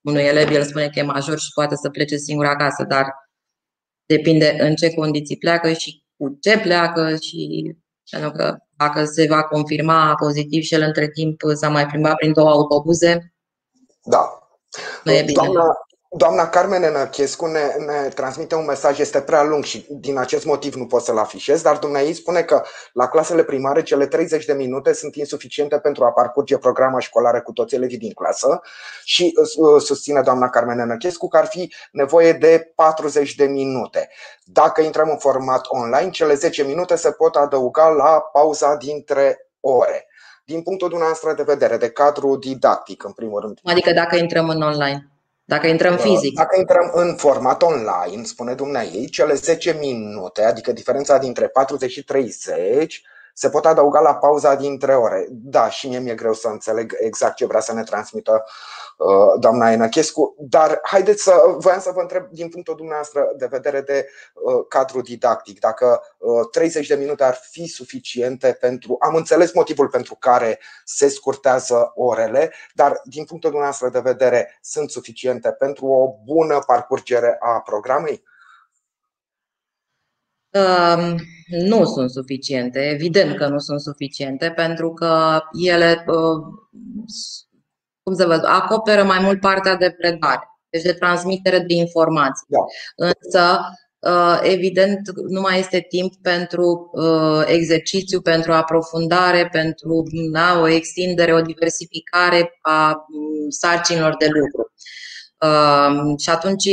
unui 0.00 0.22
elev, 0.22 0.50
el 0.50 0.64
spune 0.64 0.88
că 0.88 0.98
e 0.98 1.02
major 1.02 1.38
și 1.38 1.52
poate 1.54 1.74
să 1.74 1.90
plece 1.90 2.16
singur 2.16 2.46
acasă, 2.46 2.84
dar 2.84 3.14
depinde 4.08 4.56
în 4.58 4.74
ce 4.74 4.94
condiții 4.94 5.36
pleacă 5.36 5.72
și 5.72 6.02
cu 6.16 6.38
ce 6.40 6.58
pleacă 6.58 7.16
și 7.16 7.74
pentru 8.10 8.30
că 8.30 8.56
dacă 8.76 9.04
se 9.04 9.26
va 9.26 9.42
confirma 9.42 10.14
pozitiv 10.14 10.62
și 10.62 10.74
el 10.74 10.82
între 10.82 11.08
timp 11.08 11.40
s-a 11.54 11.68
mai 11.68 11.86
plimbat 11.86 12.14
prin 12.14 12.32
două 12.32 12.50
autobuze, 12.50 13.34
da. 14.02 14.38
Nu 15.04 15.12
e 15.12 15.22
bine. 15.22 15.32
Doamna, 15.32 15.62
Doamna 16.10 16.48
Carmen 16.48 16.82
Enăchescu 16.82 17.46
ne, 17.46 17.60
ne 17.86 18.08
transmite 18.08 18.54
un 18.54 18.64
mesaj, 18.64 18.98
este 18.98 19.20
prea 19.20 19.42
lung 19.42 19.64
și 19.64 19.86
din 19.88 20.18
acest 20.18 20.44
motiv 20.44 20.74
nu 20.74 20.86
pot 20.86 21.02
să-l 21.02 21.18
afișez, 21.18 21.62
dar 21.62 21.76
dumneai 21.76 22.12
spune 22.12 22.42
că 22.42 22.62
la 22.92 23.08
clasele 23.08 23.44
primare 23.44 23.82
cele 23.82 24.06
30 24.06 24.44
de 24.44 24.52
minute 24.52 24.92
sunt 24.92 25.14
insuficiente 25.14 25.78
pentru 25.78 26.04
a 26.04 26.12
parcurge 26.12 26.58
programa 26.58 26.98
școlară 26.98 27.40
cu 27.40 27.52
toți 27.52 27.74
elevii 27.74 27.98
din 27.98 28.12
clasă 28.12 28.60
și 29.04 29.34
uh, 29.36 29.80
susține 29.82 30.20
doamna 30.20 30.48
Carmen 30.48 30.78
Enăchescu 30.78 31.28
că 31.28 31.36
ar 31.36 31.46
fi 31.46 31.72
nevoie 31.92 32.32
de 32.32 32.72
40 32.74 33.34
de 33.34 33.44
minute. 33.44 34.08
Dacă 34.44 34.82
intrăm 34.82 35.08
în 35.10 35.18
format 35.18 35.66
online, 35.68 36.10
cele 36.10 36.34
10 36.34 36.62
minute 36.62 36.96
se 36.96 37.10
pot 37.10 37.36
adăuga 37.36 37.88
la 37.88 38.20
pauza 38.32 38.76
dintre 38.76 39.48
ore 39.60 40.06
din 40.44 40.62
punctul 40.62 40.88
dumneavoastră 40.88 41.32
de 41.32 41.42
vedere, 41.42 41.76
de 41.76 41.90
cadru 41.90 42.36
didactic, 42.36 43.04
în 43.04 43.12
primul 43.12 43.40
rând. 43.40 43.58
Adică 43.64 43.92
dacă 43.92 44.16
intrăm 44.16 44.48
în 44.48 44.62
online. 44.62 45.08
Dacă 45.48 45.66
intrăm 45.66 45.96
fizic. 45.96 46.34
Dacă 46.34 46.58
intrăm 46.58 46.90
în 46.94 47.16
format 47.16 47.62
online, 47.62 48.24
spune 48.24 48.54
dumneai, 48.54 49.08
cele 49.10 49.34
10 49.34 49.76
minute, 49.80 50.42
adică 50.42 50.72
diferența 50.72 51.18
dintre 51.18 51.48
40 51.48 51.90
și 51.90 52.04
30, 52.04 53.02
se 53.38 53.48
pot 53.48 53.66
adăuga 53.66 54.00
la 54.00 54.14
pauza 54.14 54.54
dintre 54.54 54.94
ore. 54.94 55.26
Da, 55.30 55.70
și 55.70 55.88
mie 55.88 55.98
mi-e 55.98 56.14
greu 56.14 56.32
să 56.32 56.48
înțeleg 56.48 56.96
exact 57.00 57.36
ce 57.36 57.46
vrea 57.46 57.60
să 57.60 57.72
ne 57.72 57.82
transmită 57.82 58.44
uh, 58.96 59.40
doamna 59.40 59.70
Enăchescu, 59.70 60.34
dar 60.38 60.78
haideți 60.82 61.22
să 61.22 61.32
voiam 61.58 61.80
să 61.80 61.90
vă 61.94 62.00
întreb 62.00 62.26
din 62.30 62.48
punctul 62.48 62.74
dumneavoastră 62.74 63.32
de 63.36 63.46
vedere 63.46 63.80
de 63.80 64.08
uh, 64.32 64.64
cadru 64.68 65.00
didactic, 65.00 65.60
dacă 65.60 66.02
30 66.50 66.86
de 66.86 66.94
minute 66.94 67.24
ar 67.24 67.38
fi 67.50 67.66
suficiente 67.66 68.56
pentru. 68.60 68.96
Am 69.00 69.14
înțeles 69.14 69.52
motivul 69.52 69.88
pentru 69.88 70.14
care 70.14 70.58
se 70.84 71.08
scurtează 71.08 71.92
orele, 71.94 72.52
dar 72.74 73.00
din 73.04 73.24
punctul 73.24 73.50
dumneavoastră 73.50 73.88
de 73.88 74.10
vedere 74.10 74.58
sunt 74.62 74.90
suficiente 74.90 75.50
pentru 75.50 75.86
o 75.86 76.14
bună 76.24 76.58
parcurgere 76.66 77.36
a 77.40 77.60
programei? 77.60 78.22
Nu 81.46 81.84
sunt 81.84 82.10
suficiente, 82.10 82.78
evident 82.78 83.36
că 83.36 83.46
nu 83.46 83.58
sunt 83.58 83.80
suficiente, 83.80 84.52
pentru 84.56 84.92
că 84.92 85.40
ele, 85.66 86.04
uh, 86.06 86.42
cum 88.02 88.14
să 88.14 88.26
văd, 88.26 88.44
acoperă 88.44 89.04
mai 89.04 89.18
mult 89.22 89.40
partea 89.40 89.76
de 89.76 89.90
predare, 89.90 90.42
deci 90.70 90.82
de 90.82 90.92
transmitere 90.92 91.58
de 91.58 91.74
informații. 91.74 92.46
Da. 92.48 92.58
Însă, 92.96 93.60
uh, 93.98 94.40
evident, 94.42 95.00
nu 95.28 95.40
mai 95.40 95.58
este 95.58 95.86
timp 95.88 96.12
pentru 96.22 96.90
uh, 96.92 97.42
exercițiu, 97.46 98.20
pentru 98.20 98.52
aprofundare, 98.52 99.48
pentru 99.52 100.02
da, 100.32 100.60
o 100.60 100.68
extindere, 100.68 101.34
o 101.34 101.40
diversificare 101.40 102.58
a 102.60 102.88
mm, 103.08 103.48
sarcinilor 103.48 104.16
de 104.16 104.26
lucru. 104.26 104.72
Și 106.18 106.30
atunci 106.30 106.68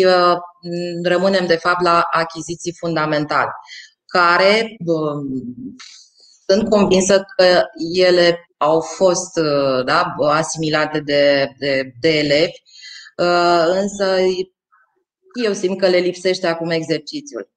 rămânem, 1.03 1.45
de 1.45 1.55
fapt, 1.55 1.81
la 1.81 2.07
achiziții 2.11 2.75
fundamentale, 2.77 3.51
care 4.05 4.77
sunt 6.47 6.69
convinsă 6.69 7.25
că 7.35 7.61
ele 7.93 8.49
au 8.57 8.79
fost 8.79 9.39
da, 9.85 10.15
asimilate 10.19 10.99
de, 10.99 11.53
de, 11.59 11.93
de 11.99 12.17
elevi, 12.19 12.61
însă 13.81 14.17
eu 15.43 15.53
simt 15.53 15.79
că 15.79 15.87
le 15.87 15.97
lipsește 15.97 16.47
acum 16.47 16.69
exercițiul. 16.69 17.49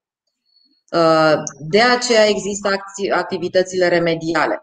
De 1.59 1.81
aceea 1.81 2.27
există 2.27 2.71
activitățile 3.13 3.89
remediale. 3.89 4.63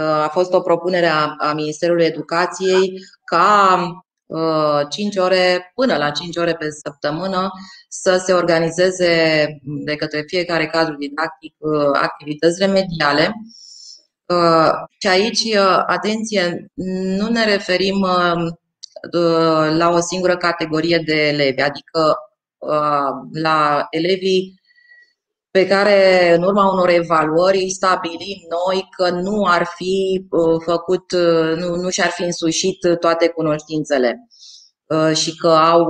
A 0.00 0.28
fost 0.28 0.52
o 0.52 0.60
propunere 0.60 1.06
a 1.38 1.52
Ministerului 1.54 2.04
Educației 2.04 3.00
ca 3.24 3.78
5 4.88 5.16
uh, 5.16 5.22
ore 5.22 5.72
până 5.74 5.96
la 5.96 6.10
5 6.10 6.36
ore 6.36 6.54
pe 6.54 6.70
săptămână 6.70 7.50
să 7.88 8.22
se 8.24 8.32
organizeze 8.32 9.46
de 9.62 9.96
către 9.96 10.22
fiecare 10.26 10.66
cadru 10.66 10.94
didactic 10.94 11.54
uh, 11.58 11.90
activități 11.92 12.58
remediale. 12.58 13.32
Uh, 14.26 14.70
și 14.98 15.08
aici, 15.08 15.54
atenție, 15.86 16.70
nu 17.18 17.28
ne 17.28 17.44
referim 17.44 18.06
la 19.76 19.90
o 19.92 20.00
singură 20.00 20.36
categorie 20.36 21.02
de 21.06 21.28
elevi, 21.28 21.60
adică 21.60 22.14
la 23.32 23.86
elevii 23.90 24.60
pe 25.50 25.66
care, 25.66 26.30
în 26.34 26.42
urma 26.42 26.72
unor 26.72 26.88
evaluări, 26.88 27.70
stabilim 27.70 28.38
noi 28.48 28.88
că 28.96 29.10
nu 29.10 29.44
ar 29.44 29.66
fi 29.76 30.26
uh, 30.30 30.62
făcut, 30.64 31.12
uh, 31.12 31.56
nu, 31.56 31.74
nu 31.74 31.90
și-ar 31.90 32.10
fi 32.10 32.22
însușit 32.22 32.78
toate 33.00 33.28
cunoștințele 33.28 34.18
uh, 34.86 35.16
și 35.16 35.36
că 35.36 35.48
au 35.48 35.86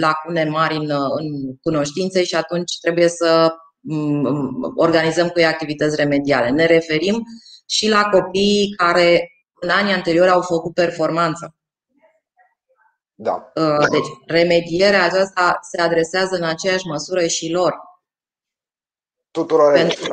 lacune 0.00 0.44
mari 0.44 0.76
în, 0.76 0.90
în 0.90 1.56
cunoștințe 1.62 2.24
și 2.24 2.34
atunci 2.34 2.78
trebuie 2.80 3.08
să 3.08 3.54
mm, 3.80 4.72
organizăm 4.76 5.28
cu 5.28 5.38
ei 5.38 5.46
activități 5.46 5.96
remediale. 5.96 6.50
Ne 6.50 6.66
referim 6.66 7.22
și 7.66 7.88
la 7.88 8.02
copiii 8.02 8.74
care 8.76 9.28
în 9.60 9.68
anii 9.68 9.92
anteriori 9.92 10.30
au 10.30 10.40
făcut 10.40 10.74
performanță. 10.74 11.54
Da. 13.14 13.52
Deci, 13.90 14.06
remedierea 14.26 15.04
aceasta 15.04 15.58
se 15.70 15.80
adresează 15.80 16.36
în 16.36 16.42
aceeași 16.42 16.86
măsură 16.86 17.26
și 17.26 17.50
lor 17.50 17.87
tuturor 19.30 19.72
Pentru, 19.72 20.10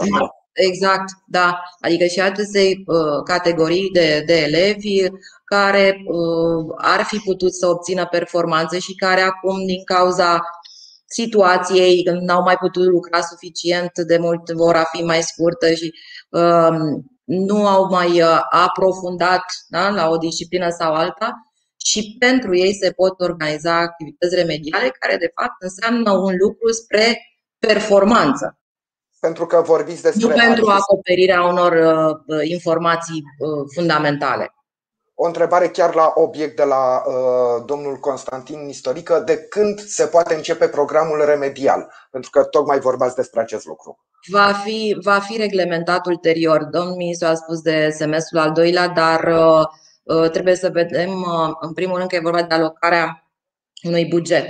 Exact, 0.55 1.09
da. 1.27 1.61
Adică 1.79 2.05
și 2.05 2.19
alte 2.19 2.41
uh, 2.41 3.23
categorii 3.23 3.89
de, 3.91 4.23
de 4.25 4.41
elevi 4.41 5.07
care 5.45 5.97
uh, 6.05 6.73
ar 6.77 7.03
fi 7.03 7.17
putut 7.17 7.53
să 7.53 7.67
obțină 7.67 8.05
performanțe 8.05 8.79
și 8.79 8.95
care 8.95 9.21
acum, 9.21 9.65
din 9.65 9.83
cauza 9.83 10.41
situației, 11.05 12.03
când 12.03 12.21
n-au 12.21 12.41
mai 12.41 12.55
putut 12.57 12.85
lucra 12.85 13.21
suficient, 13.21 13.91
de 14.07 14.17
mult 14.17 14.49
vor 14.49 14.75
a 14.75 14.83
fi 14.83 15.03
mai 15.03 15.21
scurtă 15.21 15.73
și 15.73 15.93
uh, 16.29 16.77
nu 17.23 17.67
au 17.67 17.89
mai 17.89 18.21
uh, 18.21 18.41
aprofundat 18.49 19.43
da, 19.67 19.89
la 19.89 20.09
o 20.09 20.17
disciplină 20.17 20.69
sau 20.69 20.93
alta. 20.93 21.33
Și 21.85 22.15
pentru 22.19 22.57
ei 22.57 22.73
se 22.73 22.91
pot 22.91 23.19
organiza 23.19 23.77
activități 23.77 24.35
remediale 24.35 24.89
care 24.99 25.17
de 25.17 25.31
fapt 25.35 25.55
înseamnă 25.59 26.11
un 26.11 26.35
lucru 26.37 26.71
spre 26.71 27.17
performanță 27.59 28.59
pentru 29.25 29.45
că 29.45 29.61
vorbiți 29.61 30.01
despre. 30.01 30.27
Nu 30.27 30.33
pentru 30.33 30.67
acoperirea 30.67 31.43
unor 31.43 31.71
uh, 32.25 32.49
informații 32.49 33.23
uh, 33.39 33.65
fundamentale. 33.75 34.53
O 35.13 35.25
întrebare 35.25 35.67
chiar 35.67 35.95
la 35.95 36.11
obiect 36.15 36.55
de 36.55 36.63
la 36.63 37.03
uh, 37.07 37.63
domnul 37.65 37.95
Constantin 37.95 38.67
Istorică. 38.67 39.21
De 39.25 39.37
când 39.37 39.79
se 39.79 40.05
poate 40.05 40.35
începe 40.35 40.67
programul 40.67 41.25
remedial? 41.25 41.91
Pentru 42.11 42.29
că 42.29 42.43
tocmai 42.43 42.79
vorbați 42.79 43.15
despre 43.15 43.41
acest 43.41 43.65
lucru. 43.65 43.97
Va 44.31 44.51
fi, 44.63 44.97
va 45.03 45.19
fi 45.19 45.37
reglementat 45.37 46.05
ulterior. 46.05 46.63
Domnul 46.63 46.95
ministru 46.95 47.27
a 47.27 47.33
spus 47.33 47.61
de 47.61 47.89
semestrul 47.89 48.39
al 48.39 48.51
doilea, 48.51 48.87
dar 48.87 49.23
uh, 49.23 49.63
uh, 50.03 50.29
trebuie 50.29 50.55
să 50.55 50.69
vedem, 50.69 51.11
uh, 51.11 51.49
în 51.59 51.73
primul 51.73 51.97
rând, 51.97 52.09
că 52.09 52.15
e 52.15 52.29
vorba 52.29 52.43
de 52.43 52.53
alocarea 52.53 53.29
unui 53.83 54.05
buget. 54.05 54.45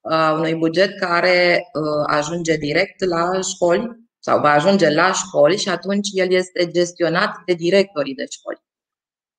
Uh, 0.00 0.32
unui 0.34 0.54
buget 0.54 0.98
care 0.98 1.68
uh, 1.72 2.04
ajunge 2.06 2.56
direct 2.56 3.04
la 3.04 3.40
școli 3.40 4.03
sau 4.26 4.40
va 4.40 4.50
ajunge 4.50 4.90
la 4.90 5.12
școli 5.12 5.58
și 5.58 5.68
atunci 5.68 6.08
el 6.12 6.32
este 6.32 6.70
gestionat 6.70 7.42
de 7.46 7.52
directorii 7.52 8.14
de 8.14 8.24
școli 8.30 8.62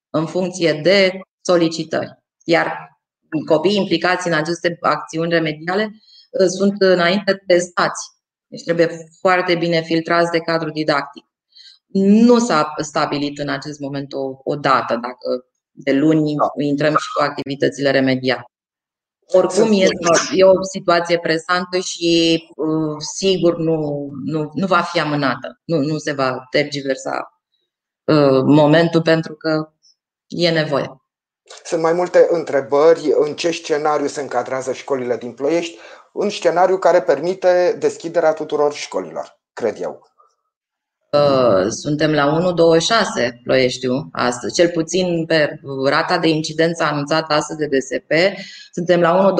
în 0.09 0.25
funcție 0.25 0.73
de 0.73 1.19
solicitări. 1.41 2.23
Iar 2.43 2.99
copiii 3.45 3.75
implicați 3.75 4.27
în 4.27 4.33
aceste 4.33 4.77
acțiuni 4.81 5.29
remediale 5.29 5.83
uh, 5.83 6.47
sunt 6.47 6.81
înainte 6.81 7.43
testați. 7.47 8.09
Deci 8.47 8.63
trebuie 8.63 8.89
foarte 9.19 9.55
bine 9.55 9.81
filtrați 9.81 10.31
de 10.31 10.39
cadru 10.39 10.69
didactic. 10.69 11.25
Nu 11.91 12.39
s-a 12.39 12.73
stabilit 12.77 13.39
în 13.39 13.49
acest 13.49 13.79
moment 13.79 14.13
o, 14.13 14.39
o 14.43 14.55
dată, 14.55 14.93
dacă 14.93 15.45
de 15.71 15.93
luni 15.93 16.35
da. 16.35 16.63
intrăm 16.63 16.91
și 16.91 17.11
cu 17.17 17.23
activitățile 17.23 17.91
remediale. 17.91 18.45
Oricum 19.27 19.71
e, 19.71 19.87
e 20.35 20.43
o 20.43 20.63
situație 20.73 21.19
presantă 21.19 21.77
și 21.77 22.43
uh, 22.55 22.95
sigur 23.13 23.57
nu, 23.57 24.09
nu, 24.25 24.51
nu 24.53 24.67
va 24.67 24.81
fi 24.81 24.99
amânată. 24.99 25.61
Nu, 25.63 25.77
nu 25.77 25.97
se 25.97 26.11
va 26.11 26.37
tergiversa 26.49 27.41
uh, 28.03 28.41
momentul 28.45 29.01
pentru 29.01 29.33
că 29.33 29.69
e 30.27 30.49
nevoie. 30.49 30.89
Sunt 31.63 31.81
mai 31.81 31.93
multe 31.93 32.27
întrebări. 32.29 33.13
În 33.17 33.35
ce 33.35 33.51
scenariu 33.51 34.07
se 34.07 34.21
încadrează 34.21 34.73
școlile 34.73 35.17
din 35.17 35.33
Ploiești? 35.33 35.77
În 36.13 36.29
scenariu 36.29 36.77
care 36.77 37.01
permite 37.01 37.75
deschiderea 37.79 38.33
tuturor 38.33 38.73
școlilor, 38.73 39.39
cred 39.53 39.81
eu. 39.81 40.07
Suntem 41.69 42.11
la 42.11 42.53
1,26 42.53 43.41
Ploieștiu 43.43 44.09
astăzi, 44.11 44.53
cel 44.53 44.69
puțin 44.69 45.25
pe 45.25 45.59
rata 45.85 46.17
de 46.17 46.27
incidență 46.27 46.83
anunțată 46.83 47.33
astăzi 47.33 47.59
de 47.59 47.77
DSP, 47.77 48.11
suntem 48.71 48.99
la 48.99 49.33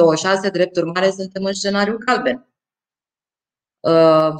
1,26, 0.46 0.50
drept 0.52 0.76
urmare 0.76 1.10
suntem 1.10 1.44
în 1.44 1.52
scenariu 1.52 1.98
galben. 2.06 2.48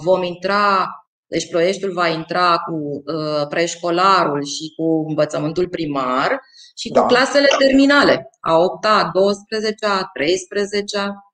Vom 0.03 0.23
intra, 0.23 0.87
deci 1.27 1.49
Ploieștiul 1.49 1.93
va 1.93 2.09
intra 2.09 2.57
cu 2.57 2.75
uh, 2.75 3.47
preșcolarul 3.49 4.45
și 4.45 4.73
cu 4.77 5.05
învățământul 5.09 5.69
primar 5.69 6.41
și 6.77 6.89
cu 6.89 6.99
da. 6.99 7.07
clasele 7.07 7.49
terminale, 7.59 8.31
a 8.41 8.57
8 8.57 8.85
a 8.85 9.11
12 9.13 9.87
a 9.87 10.11
13 10.13 10.99
-a. 10.99 11.26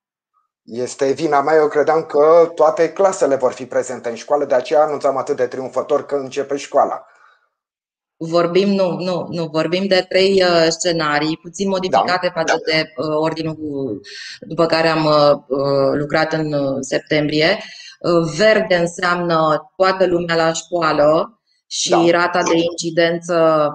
Este 0.73 1.13
vina 1.13 1.41
mea, 1.41 1.55
eu 1.55 1.69
credeam 1.69 2.03
că 2.03 2.53
toate 2.55 2.93
clasele 2.93 3.35
vor 3.35 3.53
fi 3.53 3.67
prezente 3.67 4.09
în 4.09 4.15
școală, 4.15 4.45
de 4.45 4.55
aceea 4.55 4.83
anunțam 4.83 5.17
atât 5.17 5.37
de 5.37 5.47
triumfător 5.47 6.07
că 6.07 6.15
începe 6.15 6.57
școala. 6.57 7.07
Vorbim, 8.17 8.69
nu, 8.69 8.91
nu, 8.91 9.27
nu, 9.31 9.47
vorbim 9.47 9.87
de 9.87 10.05
trei 10.09 10.43
uh, 10.43 10.67
scenarii, 10.69 11.37
puțin 11.37 11.69
modificate 11.69 12.27
da, 12.27 12.41
față 12.41 12.61
da. 12.67 12.73
de 12.73 12.85
uh, 12.97 13.17
ordinul 13.17 14.01
după 14.41 14.67
care 14.67 14.89
am 14.89 15.05
uh, 15.05 15.99
lucrat 15.99 16.33
în 16.33 16.83
septembrie. 16.83 17.59
Verde 18.37 18.75
înseamnă 18.75 19.71
toată 19.77 20.07
lumea 20.07 20.37
la 20.37 20.53
școală 20.53 21.41
și 21.67 21.91
da. 21.91 22.11
rata 22.11 22.43
de 22.43 22.57
incidență 22.71 23.69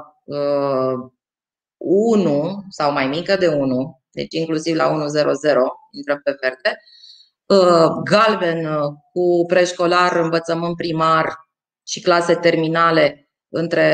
1 1.78 2.64
sau 2.70 2.92
mai 2.92 3.08
mică 3.08 3.36
de 3.36 3.48
1, 3.48 3.97
deci 4.18 4.34
inclusiv 4.34 4.76
la 4.76 4.90
100 4.90 5.36
intrăm 5.92 6.22
pe 6.24 6.38
verde. 6.42 6.82
Uh, 7.46 7.90
galben 8.04 8.66
uh, 8.66 8.94
cu 9.12 9.46
preșcolar, 9.48 10.16
învățământ 10.16 10.76
primar 10.76 11.36
și 11.88 12.02
clase 12.02 12.36
terminale 12.36 13.30
între 13.50 13.88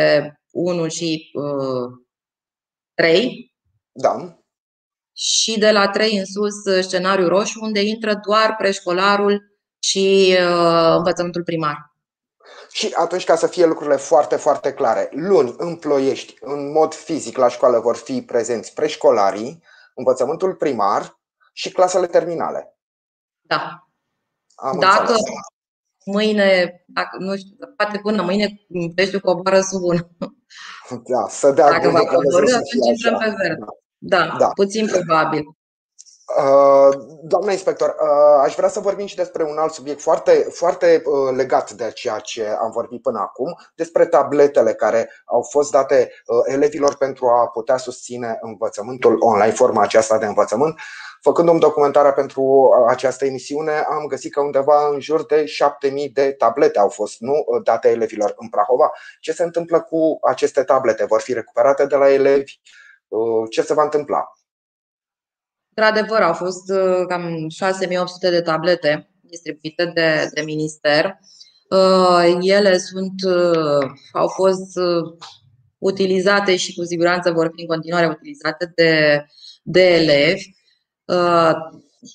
1 0.51 0.87
și 0.87 1.31
uh, 1.33 1.89
3. 2.93 3.53
Da. 3.91 4.37
Și 5.15 5.59
de 5.59 5.71
la 5.71 5.89
3 5.89 6.17
în 6.17 6.25
sus, 6.25 6.83
scenariu 6.85 7.27
roșu, 7.27 7.59
unde 7.61 7.81
intră 7.81 8.19
doar 8.27 8.55
preșcolarul 8.55 9.41
și 9.79 10.35
uh, 10.39 10.95
învățământul 10.97 11.43
primar. 11.43 11.77
Și 12.71 12.91
atunci, 12.95 13.23
ca 13.23 13.35
să 13.35 13.47
fie 13.47 13.65
lucrurile 13.65 13.95
foarte, 13.95 14.35
foarte 14.35 14.73
clare, 14.73 15.09
luni 15.11 15.53
în 15.57 15.75
Ploiești, 15.75 16.35
în 16.41 16.71
mod 16.71 16.93
fizic 16.93 17.37
la 17.37 17.47
școală 17.47 17.79
vor 17.79 17.95
fi 17.95 18.21
prezenți 18.21 18.73
preșcolarii, 18.73 19.63
învățământul 19.95 20.55
primar 20.55 21.19
și 21.53 21.71
clasele 21.71 22.07
terminale. 22.07 22.77
Da. 23.41 23.87
Am 24.55 24.79
Dacă 24.79 24.99
înțeles. 24.99 25.21
mâine, 26.05 26.83
dacă, 26.87 27.17
nu 27.19 27.35
știu, 27.35 27.55
poate 27.77 27.99
până 27.99 28.21
mâine 28.21 28.49
peștiul 28.95 29.21
coboară 29.21 29.61
sub 29.61 29.81
un. 29.83 29.97
Da, 31.03 31.27
să 31.29 31.51
dea 31.51 31.69
Dacă 31.69 31.89
va 31.89 32.05
coborâ, 32.05 32.55
atunci 32.55 32.87
intrăm 32.87 33.17
pe 33.17 33.33
verde. 33.37 33.65
Da, 33.97 34.35
da, 34.39 34.47
puțin 34.47 34.87
probabil. 34.87 35.43
Uh, 36.25 36.89
doamna 37.23 37.51
inspector, 37.51 37.89
uh, 37.89 38.41
aș 38.43 38.55
vrea 38.55 38.69
să 38.69 38.79
vorbim 38.79 39.05
și 39.05 39.15
despre 39.15 39.43
un 39.43 39.57
alt 39.57 39.71
subiect 39.73 40.01
foarte, 40.01 40.47
foarte 40.49 41.01
uh, 41.05 41.35
legat 41.35 41.71
de 41.71 41.91
ceea 41.93 42.19
ce 42.19 42.47
am 42.61 42.71
vorbit 42.71 43.01
până 43.01 43.19
acum, 43.19 43.57
despre 43.75 44.05
tabletele 44.05 44.73
care 44.73 45.09
au 45.25 45.41
fost 45.41 45.71
date 45.71 46.11
elevilor 46.45 46.95
pentru 46.95 47.27
a 47.27 47.47
putea 47.47 47.77
susține 47.77 48.37
învățământul 48.41 49.17
online, 49.19 49.53
forma 49.53 49.81
aceasta 49.81 50.17
de 50.17 50.25
învățământ. 50.25 50.79
Făcând-mi 51.21 51.59
documentarea 51.59 52.13
pentru 52.13 52.69
această 52.87 53.25
emisiune, 53.25 53.85
am 53.89 54.05
găsit 54.07 54.33
că 54.33 54.41
undeva 54.41 54.87
în 54.87 54.99
jur 54.99 55.25
de 55.25 55.45
7000 55.45 56.09
de 56.09 56.31
tablete 56.31 56.79
au 56.79 56.89
fost 56.89 57.19
nu 57.19 57.45
date 57.63 57.89
elevilor 57.89 58.33
în 58.37 58.49
Prahova. 58.49 58.91
Ce 59.19 59.31
se 59.31 59.43
întâmplă 59.43 59.81
cu 59.81 60.17
aceste 60.21 60.63
tablete? 60.63 61.05
Vor 61.05 61.21
fi 61.21 61.33
recuperate 61.33 61.85
de 61.85 61.95
la 61.95 62.11
elevi? 62.11 62.59
Ce 63.49 63.61
se 63.61 63.73
va 63.73 63.83
întâmpla? 63.83 64.27
Într-adevăr, 65.75 66.21
au 66.21 66.33
fost 66.33 66.69
uh, 66.69 67.05
cam 67.07 67.49
6800 67.49 68.29
de 68.29 68.41
tablete 68.41 69.09
distribuite 69.21 69.85
de, 69.93 70.29
de 70.33 70.41
minister. 70.41 71.19
Uh, 71.69 72.37
ele 72.41 72.77
sunt, 72.77 73.23
uh, 73.25 73.89
au 74.11 74.27
fost 74.27 74.71
utilizate 75.77 76.55
și 76.55 76.75
cu 76.75 76.83
siguranță 76.83 77.31
vor 77.31 77.51
fi 77.55 77.61
în 77.61 77.67
continuare 77.67 78.07
utilizate 78.07 78.71
de, 78.75 79.25
de 79.63 79.93
elevi. 79.93 80.43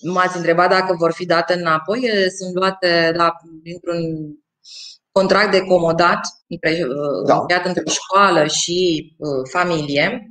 M-ați 0.03 0.37
întrebat 0.37 0.68
dacă 0.68 0.94
vor 0.99 1.12
fi 1.12 1.27
date 1.27 1.55
înapoi. 1.55 2.01
Ele 2.03 2.29
sunt 2.29 2.55
luate 2.55 3.12
la, 3.16 3.33
dintr-un 3.62 4.03
contract 5.12 5.51
de 5.51 5.61
comodat 5.61 6.21
da. 7.27 7.37
încheiat 7.37 7.66
între 7.66 7.83
școală 7.87 8.47
și 8.47 9.16
familie. 9.51 10.29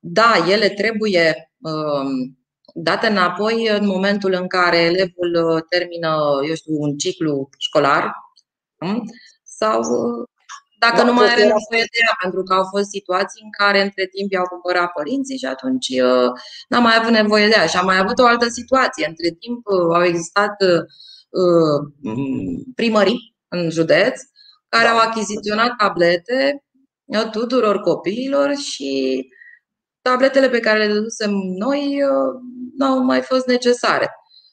Da, 0.00 0.46
ele 0.48 0.68
trebuie 0.68 1.34
Um, 1.36 1.45
date 2.74 3.06
înapoi 3.06 3.68
în 3.68 3.86
momentul 3.86 4.32
în 4.32 4.46
care 4.46 4.76
elevul 4.76 5.46
uh, 5.46 5.62
termină, 5.68 6.40
eu 6.48 6.54
știu, 6.54 6.74
un 6.78 6.96
ciclu 6.96 7.48
școlar 7.58 8.12
um, 8.78 9.02
sau 9.42 9.80
uh, 9.80 10.28
dacă 10.78 10.96
da, 10.96 11.04
nu 11.04 11.12
mai 11.12 11.28
are 11.28 11.42
nevoie 11.42 11.86
de 11.92 11.98
ea, 12.06 12.16
pentru 12.22 12.42
că 12.42 12.54
au 12.54 12.64
fost 12.70 12.88
situații 12.88 13.42
în 13.44 13.50
care 13.50 13.82
între 13.82 14.06
timp 14.06 14.32
i-au 14.32 14.46
cumpărat 14.46 14.92
părinții 14.92 15.38
și 15.38 15.44
atunci 15.44 15.88
uh, 15.88 16.30
n-am 16.68 16.82
mai 16.82 16.96
avut 16.98 17.10
nevoie 17.10 17.46
de 17.46 17.54
ea. 17.56 17.66
Și 17.66 17.76
am 17.76 17.84
mai 17.84 17.98
avut 17.98 18.18
o 18.18 18.26
altă 18.26 18.48
situație. 18.48 19.06
Între 19.08 19.28
timp 19.38 19.66
au 19.94 20.04
existat 20.04 20.56
primării 22.74 23.36
în 23.48 23.70
județ 23.70 24.20
care 24.68 24.84
da. 24.84 24.90
au 24.90 24.98
achiziționat 24.98 25.76
tablete 25.76 26.64
tuturor 27.30 27.80
copiilor 27.80 28.54
și 28.54 29.24
tabletele 30.08 30.48
pe 30.48 30.60
care 30.60 30.78
le 30.78 30.92
dădusem 30.92 31.30
noi 31.58 32.02
uh, 32.02 32.40
nu 32.76 32.86
au 32.86 32.98
mai 32.98 33.20
fost 33.20 33.46
necesare. 33.46 34.10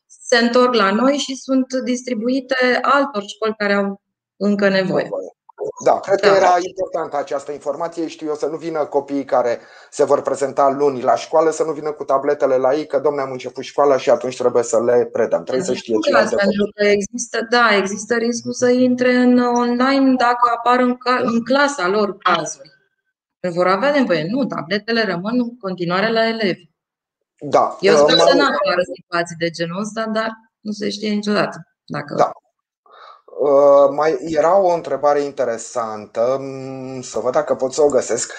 Se 0.07 0.37
întorc 0.37 0.73
la 0.73 0.91
noi 0.91 1.17
și 1.17 1.35
sunt 1.35 1.65
distribuite 1.83 2.79
altor 2.81 3.23
școli 3.25 3.55
care 3.57 3.73
au 3.73 4.01
încă 4.37 4.69
nevoie. 4.69 5.09
Da, 5.85 5.99
cred 5.99 6.19
da. 6.21 6.27
că 6.27 6.35
era 6.35 6.55
importantă 6.67 7.17
această 7.17 7.51
informație. 7.51 8.07
Știu 8.07 8.27
eu 8.27 8.35
să 8.35 8.45
nu 8.45 8.57
vină 8.57 8.85
copiii 8.85 9.25
care 9.25 9.59
se 9.89 10.03
vor 10.03 10.21
prezenta 10.21 10.69
luni 10.69 11.01
la 11.01 11.15
școală, 11.15 11.49
să 11.49 11.63
nu 11.63 11.71
vină 11.71 11.91
cu 11.91 12.03
tabletele 12.03 12.55
la 12.55 12.73
ei, 12.73 12.85
că 12.85 12.99
domne 12.99 13.21
am 13.21 13.31
început 13.31 13.63
școala 13.63 13.97
și 13.97 14.09
atunci 14.09 14.37
trebuie 14.37 14.63
să 14.63 14.83
le 14.83 15.09
predăm. 15.11 15.43
Trebuie 15.43 15.65
să 15.65 15.73
știe 15.73 15.95
ce 16.01 16.35
Pentru 16.35 16.71
că 16.75 16.85
există, 16.85 17.47
da, 17.49 17.75
există 17.77 18.15
riscul 18.15 18.53
să 18.53 18.69
intre 18.69 19.13
în 19.15 19.37
online 19.37 20.15
dacă 20.15 20.51
apar 20.57 20.79
în, 20.79 20.97
în 21.23 21.43
clasa 21.43 21.87
lor 21.87 22.17
cazuri 22.17 22.72
vor 23.49 23.67
avea 23.67 23.91
nevoie. 23.91 24.27
Nu, 24.29 24.45
tabletele 24.45 25.03
rămân 25.03 25.39
în 25.39 25.57
continuare 25.57 26.11
la 26.11 26.27
elevi. 26.27 26.71
Da. 27.39 27.77
Eu 27.79 27.95
sper 27.95 28.17
să 28.17 28.35
nu 28.35 28.43
apară 28.43 28.81
situații 28.95 29.35
de 29.35 29.49
genul 29.49 29.79
ăsta, 29.79 30.05
dar 30.05 30.29
nu 30.59 30.71
se 30.71 30.89
știe 30.89 31.09
niciodată. 31.09 31.67
Dacă... 31.85 32.15
Da. 32.15 32.31
Uh, 33.39 33.89
mai 33.95 34.17
era 34.21 34.57
o 34.57 34.73
întrebare 34.73 35.21
interesantă, 35.21 36.37
mm, 36.39 37.01
să 37.01 37.19
văd 37.19 37.31
dacă 37.31 37.55
pot 37.55 37.73
să 37.73 37.81
o 37.81 37.87
găsesc. 37.87 38.33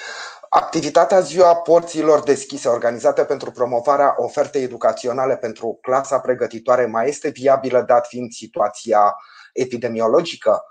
Activitatea 0.48 1.20
Ziua 1.20 1.56
Porților 1.56 2.22
Deschise, 2.22 2.68
organizată 2.68 3.24
pentru 3.24 3.50
promovarea 3.50 4.14
ofertei 4.16 4.62
educaționale 4.62 5.36
pentru 5.36 5.78
clasa 5.82 6.20
pregătitoare, 6.20 6.86
mai 6.86 7.08
este 7.08 7.28
viabilă 7.28 7.82
dat 7.82 8.06
fiind 8.06 8.32
situația 8.32 9.16
epidemiologică? 9.52 10.62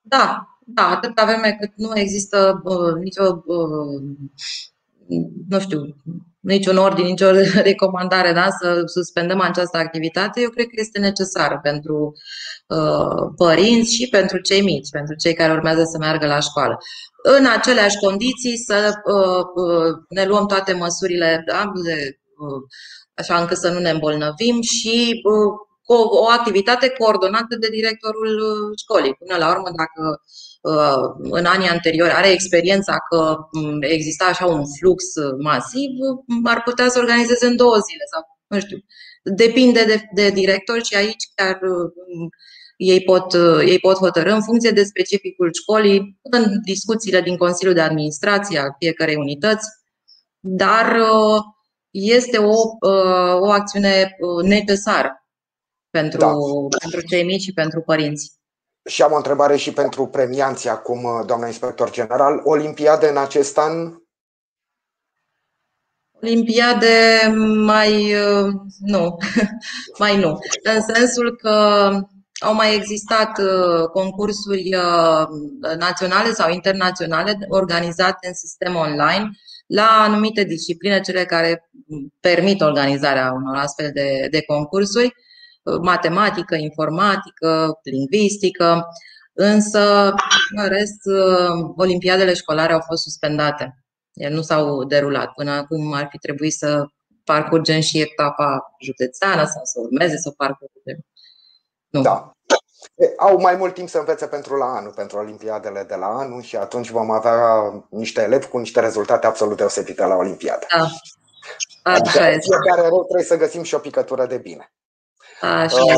Da, 0.00 0.46
da, 0.74 0.88
atâta 0.88 1.24
vreme 1.24 1.56
cât 1.60 1.72
nu 1.76 1.98
există 1.98 2.60
uh, 2.64 2.94
nicio, 3.02 3.42
uh, 3.46 4.02
nu 5.48 5.60
știu, 5.60 5.80
niciun 6.40 6.76
ordin, 6.76 7.04
nicio 7.04 7.30
recomandare 7.70 8.32
da, 8.32 8.48
să 8.60 8.82
suspendăm 8.84 9.40
această 9.40 9.76
activitate, 9.76 10.40
eu 10.40 10.50
cred 10.50 10.66
că 10.66 10.74
este 10.76 10.98
necesară 10.98 11.58
pentru 11.62 12.12
uh, 12.66 13.32
părinți 13.36 13.94
și 13.94 14.08
pentru 14.08 14.38
cei 14.38 14.62
mici, 14.62 14.90
pentru 14.90 15.14
cei 15.14 15.34
care 15.34 15.52
urmează 15.52 15.82
să 15.84 15.98
meargă 15.98 16.26
la 16.26 16.40
școală. 16.40 16.78
În 17.38 17.46
aceleași 17.56 17.96
condiții 17.96 18.56
să 18.56 18.92
uh, 19.04 19.64
uh, 19.64 19.92
ne 20.08 20.24
luăm 20.24 20.46
toate 20.46 20.72
măsurile 20.72 21.42
da, 21.46 21.72
de, 21.84 22.18
uh, 22.38 22.62
așa 23.14 23.40
încât 23.40 23.56
să 23.56 23.70
nu 23.70 23.78
ne 23.78 23.90
îmbolnăvim 23.90 24.60
și 24.60 25.20
uh, 25.24 25.67
o, 25.90 25.96
o 26.22 26.28
activitate 26.28 26.88
coordonată 26.88 27.56
de 27.60 27.68
directorul 27.68 28.32
uh, 28.50 28.78
școlii. 28.82 29.14
Până 29.14 29.36
la 29.38 29.50
urmă, 29.50 29.70
dacă 29.82 30.02
uh, 30.60 31.02
în 31.38 31.44
anii 31.44 31.68
anteriori 31.68 32.12
are 32.12 32.28
experiența 32.30 32.96
că 33.08 33.36
mm, 33.52 33.82
exista 33.82 34.24
așa 34.24 34.46
un 34.46 34.62
flux 34.78 35.04
masiv, 35.38 35.90
ar 36.44 36.62
putea 36.62 36.88
să 36.88 36.98
organizeze 36.98 37.46
în 37.46 37.56
două 37.56 37.76
zile 37.88 38.04
sau 38.12 38.22
nu 38.46 38.60
știu. 38.60 38.78
Depinde 39.22 39.84
de, 39.84 40.02
de 40.14 40.30
director 40.30 40.84
și 40.84 40.94
aici 40.94 41.24
chiar 41.34 41.58
mm, 41.62 42.28
ei 42.76 43.02
pot, 43.02 43.34
ei 43.66 43.78
pot 43.78 43.96
hotărâ 43.96 44.32
în 44.32 44.42
funcție 44.42 44.70
de 44.70 44.82
specificul 44.82 45.50
școlii, 45.52 46.18
în 46.22 46.44
discuțiile 46.64 47.20
din 47.20 47.36
Consiliul 47.36 47.74
de 47.74 47.80
Administrație 47.80 48.58
al 48.58 48.74
fiecarei 48.78 49.16
unități, 49.16 49.66
dar 50.40 50.96
uh, 50.96 51.40
este 51.90 52.38
o, 52.38 52.54
o 53.40 53.50
acțiune 53.50 54.16
necesară 54.42 55.12
pentru, 55.90 56.18
da. 56.18 56.32
pentru 56.78 57.00
cei 57.08 57.24
mici 57.24 57.42
și 57.42 57.52
pentru 57.52 57.80
părinți. 57.80 58.32
Și 58.88 59.02
am 59.02 59.12
o 59.12 59.16
întrebare 59.16 59.56
și 59.56 59.72
pentru 59.72 60.06
premianții 60.06 60.68
acum, 60.68 61.24
doamna 61.26 61.46
inspector 61.46 61.90
general. 61.90 62.40
Olimpiade 62.44 63.08
în 63.08 63.16
acest 63.16 63.58
an? 63.58 63.94
Olimpiade 66.22 67.32
mai 67.64 68.14
nu, 68.78 69.16
mai 69.98 70.18
nu. 70.18 70.38
În 70.62 70.80
sensul 70.94 71.36
că 71.36 71.50
au 72.40 72.54
mai 72.54 72.74
existat 72.74 73.38
uh, 73.38 73.88
concursuri 73.92 74.74
uh, 74.74 75.26
naționale 75.78 76.32
sau 76.32 76.50
internaționale 76.50 77.38
organizate 77.48 78.26
în 78.26 78.34
sistem 78.34 78.74
online 78.74 79.30
la 79.66 79.86
anumite 80.00 80.44
discipline, 80.44 81.00
cele 81.00 81.24
care 81.24 81.70
permit 82.20 82.60
organizarea 82.60 83.32
unor 83.32 83.56
astfel 83.56 83.90
de, 83.94 84.28
de 84.30 84.42
concursuri 84.42 85.14
matematică, 85.82 86.54
informatică, 86.54 87.80
lingvistică, 87.82 88.86
însă, 89.32 90.14
în 90.56 90.68
rest, 90.68 91.00
olimpiadele 91.76 92.34
școlare 92.34 92.72
au 92.72 92.80
fost 92.86 93.02
suspendate. 93.02 93.84
Ele 94.12 94.34
nu 94.34 94.42
s-au 94.42 94.84
derulat. 94.84 95.32
Până 95.32 95.50
acum 95.50 95.92
ar 95.92 96.06
fi 96.10 96.18
trebuit 96.18 96.52
să 96.52 96.84
parcurgem 97.24 97.80
și 97.80 98.00
etapa 98.00 98.76
județeană 98.80 99.44
sau 99.44 99.62
să 99.64 99.80
urmeze 99.80 100.16
să 100.16 100.30
parcurgem. 100.30 100.98
Nu. 101.88 102.00
Da. 102.02 102.32
Au 103.18 103.40
mai 103.40 103.56
mult 103.56 103.74
timp 103.74 103.88
să 103.88 103.98
învețe 103.98 104.26
pentru 104.26 104.56
la 104.56 104.64
anul, 104.64 104.92
pentru 104.92 105.18
olimpiadele 105.18 105.84
de 105.88 105.94
la 105.94 106.06
anul 106.06 106.42
și 106.42 106.56
atunci 106.56 106.90
vom 106.90 107.10
avea 107.10 107.38
niște 107.90 108.22
elevi 108.22 108.46
cu 108.46 108.58
niște 108.58 108.80
rezultate 108.80 109.26
absolut 109.26 109.56
deosebite 109.56 110.04
la 110.04 110.14
olimpiadă. 110.14 110.66
Da. 110.76 110.88
Așa 111.82 111.98
adică, 111.98 112.18
fiecare 112.18 112.88
rău 112.88 113.04
trebuie 113.04 113.26
să 113.26 113.36
găsim 113.36 113.62
și 113.62 113.74
o 113.74 113.78
picătură 113.78 114.26
de 114.26 114.36
bine. 114.36 114.72
Așa. 115.40 115.82
Uh, 115.82 115.94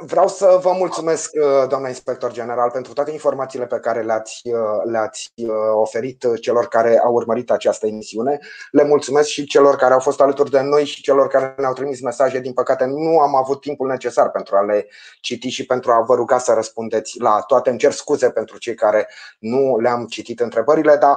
Vreau 0.00 0.28
să 0.28 0.58
vă 0.62 0.72
mulțumesc, 0.72 1.30
uh, 1.34 1.68
doamna 1.68 1.88
inspector 1.88 2.32
general, 2.32 2.70
pentru 2.70 2.92
toate 2.92 3.10
informațiile 3.10 3.66
pe 3.66 3.78
care 3.78 4.02
le-ați, 4.02 4.40
uh, 4.44 4.90
le-ați 4.90 5.32
uh, 5.34 5.48
oferit 5.74 6.26
celor 6.40 6.68
care 6.68 6.98
au 6.98 7.12
urmărit 7.12 7.50
această 7.50 7.86
emisiune. 7.86 8.38
Le 8.70 8.84
mulțumesc 8.84 9.28
și 9.28 9.46
celor 9.46 9.76
care 9.76 9.92
au 9.92 10.00
fost 10.00 10.20
alături 10.20 10.50
de 10.50 10.60
noi 10.60 10.84
și 10.84 11.02
celor 11.02 11.28
care 11.28 11.54
ne-au 11.56 11.72
trimis 11.72 12.00
mesaje. 12.00 12.40
Din 12.40 12.52
păcate, 12.52 12.84
nu 12.84 13.18
am 13.18 13.34
avut 13.36 13.60
timpul 13.60 13.88
necesar 13.88 14.30
pentru 14.30 14.56
a 14.56 14.62
le 14.62 14.86
citi 15.20 15.48
și 15.48 15.66
pentru 15.66 15.90
a 15.90 16.00
vă 16.00 16.14
ruga 16.14 16.38
să 16.38 16.52
răspundeți 16.52 17.20
la 17.20 17.40
toate. 17.40 17.70
Îmi 17.70 17.78
cer 17.78 17.92
scuze 17.92 18.30
pentru 18.30 18.58
cei 18.58 18.74
care 18.74 19.08
nu 19.38 19.78
le-am 19.78 20.06
citit 20.06 20.40
întrebările, 20.40 20.96
dar 20.96 21.16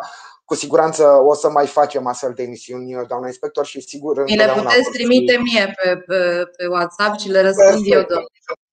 cu 0.51 0.57
siguranță 0.57 1.03
o 1.03 1.33
să 1.33 1.49
mai 1.49 1.67
facem 1.67 2.07
astfel 2.07 2.33
de 2.35 2.43
emisiuni, 2.43 3.05
doamna 3.07 3.27
inspector, 3.27 3.65
și 3.65 3.81
sigur. 3.81 4.23
Mi 4.23 4.35
le 4.35 4.47
puteți 4.55 4.89
trimite 4.91 5.37
mie 5.37 5.73
pe, 5.83 5.97
pe, 6.07 6.43
pe 6.57 6.67
WhatsApp 6.67 7.19
și 7.19 7.29
le 7.29 7.41
răspund 7.41 7.69
perfect, 7.69 7.95
eu, 7.95 8.03
doamna. 8.03 8.25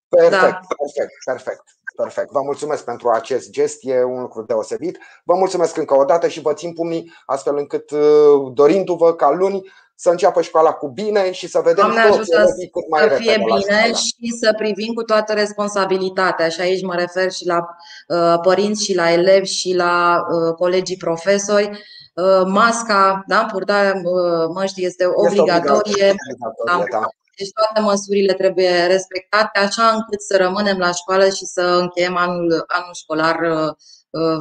Perfect, 0.09 0.41
da. 0.41 0.61
perfect, 0.79 1.13
perfect. 1.25 1.63
Perfect. 2.03 2.31
Vă 2.31 2.41
mulțumesc 2.43 2.85
pentru 2.85 3.09
acest 3.09 3.51
gest, 3.51 3.79
e 3.81 4.05
un 4.05 4.21
lucru 4.21 4.43
deosebit. 4.43 4.99
Vă 5.25 5.35
mulțumesc 5.35 5.77
încă 5.77 5.97
o 5.97 6.05
dată 6.05 6.29
și 6.29 6.41
vă 6.41 6.53
țin 6.53 6.73
pumnii 6.73 7.13
astfel 7.27 7.57
încât, 7.57 7.91
uh, 7.91 8.53
dorindu-vă 8.53 9.15
ca 9.15 9.31
luni, 9.31 9.73
să 9.95 10.11
înceapă 10.11 10.43
școala 10.43 10.73
cu 10.73 10.89
bine 10.89 11.33
și 11.33 11.49
să 11.49 11.61
vedem 11.65 11.85
Doamne 11.85 12.01
ajută 12.01 12.45
să 12.45 13.15
fie 13.17 13.37
bine 13.45 13.93
și 13.93 14.37
să 14.41 14.55
privim 14.57 14.93
cu 14.93 15.03
toată 15.03 15.33
responsabilitatea. 15.33 16.49
Și 16.49 16.61
aici 16.61 16.83
mă 16.83 16.95
refer 16.95 17.33
și 17.33 17.47
la 17.47 17.67
uh, 18.09 18.41
părinți 18.43 18.85
și 18.85 18.95
la 18.95 19.13
elevi 19.13 19.49
și 19.49 19.75
la 19.75 20.17
uh, 20.17 20.55
colegii 20.55 20.97
profesori. 20.97 21.71
Uh, 22.15 22.43
masca, 22.47 23.23
da, 23.27 23.47
purtarea 23.53 23.93
uh, 23.95 24.49
măștii 24.55 24.85
este 24.85 25.05
obligatorie. 25.15 26.05
Este 26.05 26.17
obligatorie 26.39 26.89
da. 26.91 27.07
Deci 27.39 27.53
toate 27.53 27.81
măsurile 27.81 28.33
trebuie 28.33 28.87
respectate 28.87 29.59
așa 29.59 29.89
încât 29.89 30.21
să 30.21 30.37
rămânem 30.37 30.79
la 30.79 30.93
școală 30.93 31.29
și 31.29 31.45
să 31.45 31.63
încheiem 31.63 32.17
anul, 32.17 32.65
anul 32.67 32.95
școlar 32.95 33.37
uh, 33.41 33.73
uh, 34.11 34.41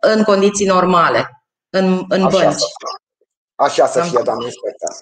în 0.00 0.22
condiții 0.22 0.66
normale, 0.66 1.44
în, 1.70 2.04
în 2.08 2.24
așa 2.24 2.38
bănci. 2.38 2.58
Să 2.58 2.66
Așa 3.56 3.86
să 3.86 4.00
fie, 4.00 4.20
doamne 4.24 4.44
inspector. 4.44 4.94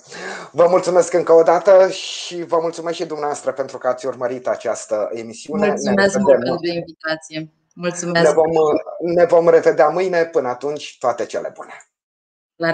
Vă 0.50 0.66
mulțumesc 0.68 1.12
încă 1.12 1.32
o 1.32 1.42
dată 1.42 1.88
și 1.88 2.44
vă 2.44 2.58
mulțumesc 2.60 2.96
și 2.96 3.04
dumneavoastră 3.04 3.52
pentru 3.52 3.78
că 3.78 3.88
ați 3.88 4.06
urmărit 4.06 4.46
această 4.46 5.08
emisiune. 5.12 5.66
Mulțumesc 5.66 6.18
mult 6.18 6.44
pentru 6.44 6.66
invitație. 6.66 7.52
Mulțumesc. 7.74 8.26
Ne 8.26 8.32
vom, 8.32 8.50
ne 9.14 9.24
vom 9.24 9.48
revedea 9.48 9.88
mâine. 9.88 10.24
Până 10.24 10.48
atunci, 10.48 10.96
toate 10.98 11.26
cele 11.26 11.52
bune. 11.54 11.72
La 12.56 12.70